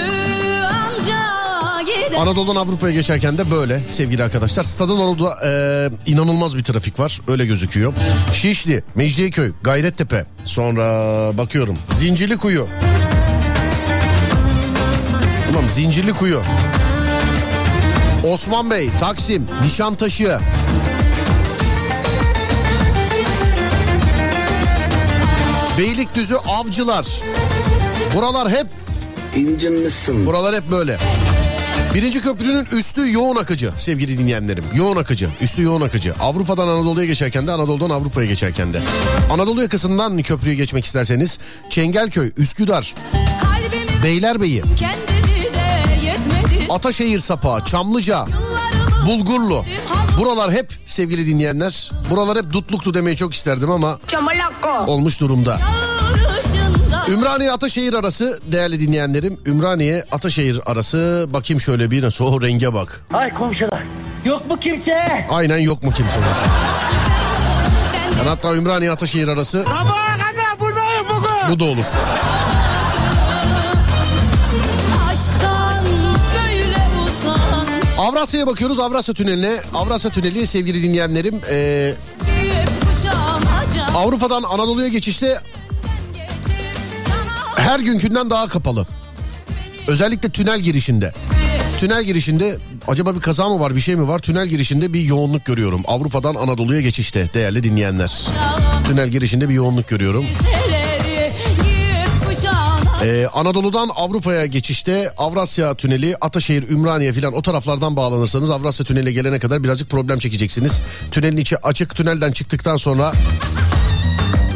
Anadolu'dan 2.19 2.55
Avrupa'ya 2.55 2.93
geçerken 2.93 3.37
de 3.37 3.51
böyle 3.51 3.81
sevgili 3.89 4.23
arkadaşlar. 4.23 4.63
Stadın 4.63 4.97
orada 4.97 5.37
e, 5.45 6.11
inanılmaz 6.11 6.57
bir 6.57 6.63
trafik 6.63 6.99
var. 6.99 7.19
Öyle 7.27 7.45
gözüküyor. 7.45 7.93
Şişli, 8.33 8.83
Mecidiyeköy, 8.95 9.51
Gayrettepe. 9.63 10.25
Sonra 10.45 10.83
bakıyorum. 11.37 11.77
Zincirlikuyu. 11.93 12.67
Tamam 15.47 15.69
Zincirlikuyu. 15.69 16.41
Osman 18.31 18.71
Bey, 18.71 18.89
Taksim, 18.99 19.47
Nişantaşı. 19.63 20.39
Beylikdüzü, 25.77 26.35
Avcılar. 26.35 27.07
Buralar 28.15 28.49
hep 28.49 28.67
İncinmişsin. 29.35 30.25
Buralar 30.25 30.55
hep 30.55 30.71
böyle. 30.71 30.97
Birinci 31.95 32.21
köprünün 32.21 32.67
üstü 32.71 33.13
yoğun 33.13 33.35
akıcı 33.35 33.73
sevgili 33.77 34.17
dinleyenlerim. 34.17 34.63
Yoğun 34.73 34.97
akıcı. 34.97 35.29
Üstü 35.41 35.61
yoğun 35.61 35.81
akıcı. 35.81 36.13
Avrupa'dan 36.19 36.67
Anadolu'ya 36.67 37.05
geçerken 37.05 37.47
de 37.47 37.51
Anadolu'dan 37.51 37.89
Avrupa'ya 37.89 38.27
geçerken 38.27 38.73
de. 38.73 38.81
Anadolu 39.31 39.61
yakasından 39.61 40.21
köprüye 40.21 40.55
geçmek 40.55 40.85
isterseniz 40.85 41.39
Çengelköy, 41.69 42.31
Üsküdar, 42.37 42.95
Kalbimin 43.41 44.03
Beylerbeyi, 44.03 44.63
Ataşehir 46.69 47.19
Sapağı, 47.19 47.65
Çamlıca, 47.65 48.27
Bulgurlu. 49.07 49.65
Buralar 50.19 50.51
hep 50.51 50.73
sevgili 50.85 51.27
dinleyenler. 51.27 51.91
Buralar 52.09 52.37
hep 52.37 52.53
dutluktu 52.53 52.93
demeyi 52.93 53.17
çok 53.17 53.33
isterdim 53.33 53.71
ama 53.71 53.99
olmuş 54.87 55.21
durumda. 55.21 55.51
Yarışında 55.51 55.94
Ümraniye 57.09 57.51
Ataşehir 57.51 57.93
arası 57.93 58.39
değerli 58.51 58.79
dinleyenlerim. 58.79 59.37
Ümraniye 59.45 60.05
Ataşehir 60.11 60.59
arası 60.65 61.25
bakayım 61.33 61.61
şöyle 61.61 61.91
bir 61.91 62.03
nasıl 62.03 62.25
o 62.25 62.41
renge 62.41 62.73
bak. 62.73 63.01
Ay 63.13 63.33
komşular. 63.33 63.83
Yok 64.25 64.49
mu 64.51 64.57
kimse? 64.59 65.25
Aynen 65.29 65.57
yok 65.57 65.83
mu 65.83 65.91
kimse? 65.91 66.15
Yani 68.17 68.29
hatta 68.29 68.55
Ümraniye 68.55 68.91
Ataşehir 68.91 69.27
arası 69.27 69.63
Sabaha 69.63 70.17
kadar 70.17 70.59
buradayım 70.59 71.05
bugün. 71.09 71.49
bu 71.55 71.59
da 71.59 71.63
olur. 71.65 71.85
Avrasya'ya 77.97 78.47
bakıyoruz 78.47 78.79
Avrasya 78.79 79.13
Tüneli'ne. 79.13 79.59
Avrasya 79.73 80.11
Tüneli 80.11 80.47
sevgili 80.47 80.83
dinleyenlerim 80.83 81.41
ee, 81.51 81.93
Avrupa'dan 83.95 84.43
Anadolu'ya 84.43 84.87
geçişte 84.87 85.39
her 87.65 87.79
günkünden 87.79 88.29
daha 88.29 88.47
kapalı. 88.47 88.87
Özellikle 89.87 90.29
tünel 90.29 90.59
girişinde. 90.59 91.13
Tünel 91.79 92.03
girişinde 92.03 92.57
acaba 92.87 93.15
bir 93.15 93.19
kaza 93.19 93.49
mı 93.49 93.59
var 93.59 93.75
bir 93.75 93.81
şey 93.81 93.95
mi 93.95 94.07
var? 94.07 94.19
Tünel 94.19 94.47
girişinde 94.47 94.93
bir 94.93 95.01
yoğunluk 95.01 95.45
görüyorum. 95.45 95.81
Avrupa'dan 95.85 96.35
Anadolu'ya 96.35 96.81
geçişte 96.81 97.29
değerli 97.33 97.63
dinleyenler. 97.63 98.27
Tünel 98.87 99.09
girişinde 99.09 99.49
bir 99.49 99.53
yoğunluk 99.53 99.87
görüyorum. 99.87 100.25
Ee, 103.03 103.27
Anadolu'dan 103.33 103.89
Avrupa'ya 103.95 104.45
geçişte 104.45 105.09
Avrasya 105.17 105.75
Tüneli, 105.75 106.15
Ataşehir, 106.21 106.69
Ümraniye 106.69 107.13
filan 107.13 107.33
o 107.33 107.41
taraflardan 107.41 107.95
bağlanırsanız 107.95 108.49
Avrasya 108.49 108.85
Tüneli'ne 108.85 109.11
gelene 109.11 109.39
kadar 109.39 109.63
birazcık 109.63 109.89
problem 109.89 110.19
çekeceksiniz. 110.19 110.81
Tünelin 111.11 111.37
içi 111.37 111.57
açık. 111.57 111.95
Tünelden 111.95 112.31
çıktıktan 112.31 112.77
sonra 112.77 113.11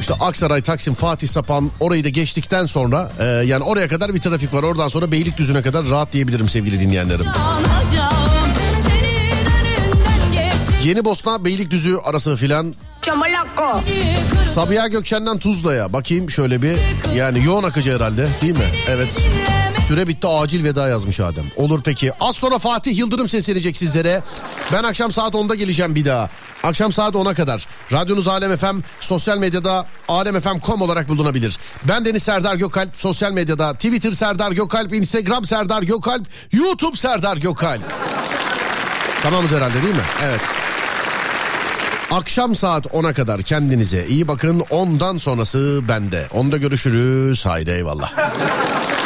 işte 0.09 0.25
Aksaray, 0.25 0.61
Taksim, 0.61 0.93
Fatih, 0.93 1.27
Sapan 1.27 1.71
orayı 1.79 2.03
da 2.03 2.09
geçtikten 2.09 2.65
sonra 2.65 3.11
e, 3.19 3.25
yani 3.25 3.63
oraya 3.63 3.87
kadar 3.87 4.13
bir 4.13 4.19
trafik 4.19 4.53
var. 4.53 4.63
Oradan 4.63 4.87
sonra 4.87 5.11
Beylikdüzü'ne 5.11 5.61
kadar 5.61 5.89
rahat 5.89 6.13
diyebilirim 6.13 6.49
sevgili 6.49 6.79
dinleyenlerim. 6.79 7.25
Yeni 10.83 11.05
Bosna, 11.05 11.45
Beylikdüzü 11.45 11.97
arası 12.03 12.35
filan 12.35 12.75
Çamalakko. 13.01 13.81
Sabiha 14.53 14.87
Gökçen'den 14.87 15.39
Tuzla'ya 15.39 15.93
bakayım 15.93 16.29
şöyle 16.29 16.61
bir 16.61 16.77
yani 17.15 17.45
yoğun 17.45 17.63
akıcı 17.63 17.95
herhalde 17.95 18.27
değil 18.41 18.57
mi? 18.57 18.65
Evet. 18.89 19.25
Süre 19.87 20.07
bitti 20.07 20.27
acil 20.27 20.63
veda 20.63 20.87
yazmış 20.87 21.19
Adem. 21.19 21.45
Olur 21.55 21.81
peki. 21.83 22.11
Az 22.19 22.35
sonra 22.35 22.59
Fatih 22.59 22.97
Yıldırım 22.97 23.27
seslenecek 23.27 23.77
sizlere. 23.77 24.23
Ben 24.73 24.83
akşam 24.83 25.11
saat 25.11 25.33
10'da 25.33 25.55
geleceğim 25.55 25.95
bir 25.95 26.05
daha. 26.05 26.29
Akşam 26.63 26.91
saat 26.91 27.13
10'a 27.13 27.33
kadar. 27.33 27.67
Radyonuz 27.91 28.27
Alem 28.27 28.57
FM 28.57 28.79
sosyal 28.99 29.37
medyada 29.37 29.85
alemfm.com 30.07 30.81
olarak 30.81 31.09
bulunabilir. 31.09 31.57
Ben 31.83 32.05
Deniz 32.05 32.23
Serdar 32.23 32.55
Gökalp 32.55 32.89
sosyal 32.95 33.31
medyada 33.31 33.73
Twitter 33.73 34.11
Serdar 34.11 34.51
Gökalp, 34.51 34.93
Instagram 34.93 35.45
Serdar 35.45 35.81
Gökalp, 35.81 36.27
YouTube 36.53 36.97
Serdar 36.97 37.37
Gökalp. 37.37 37.81
Tamamız 39.23 39.51
herhalde 39.51 39.83
değil 39.83 39.95
mi? 39.95 40.01
Evet. 40.23 40.41
Akşam 42.11 42.55
saat 42.55 42.85
10'a 42.85 43.13
kadar 43.13 43.41
kendinize 43.41 44.05
iyi 44.07 44.27
bakın. 44.27 44.63
Ondan 44.69 45.17
sonrası 45.17 45.81
bende. 45.87 46.27
Onda 46.33 46.57
görüşürüz. 46.57 47.45
Haydi 47.45 47.71
eyvallah. 47.71 48.13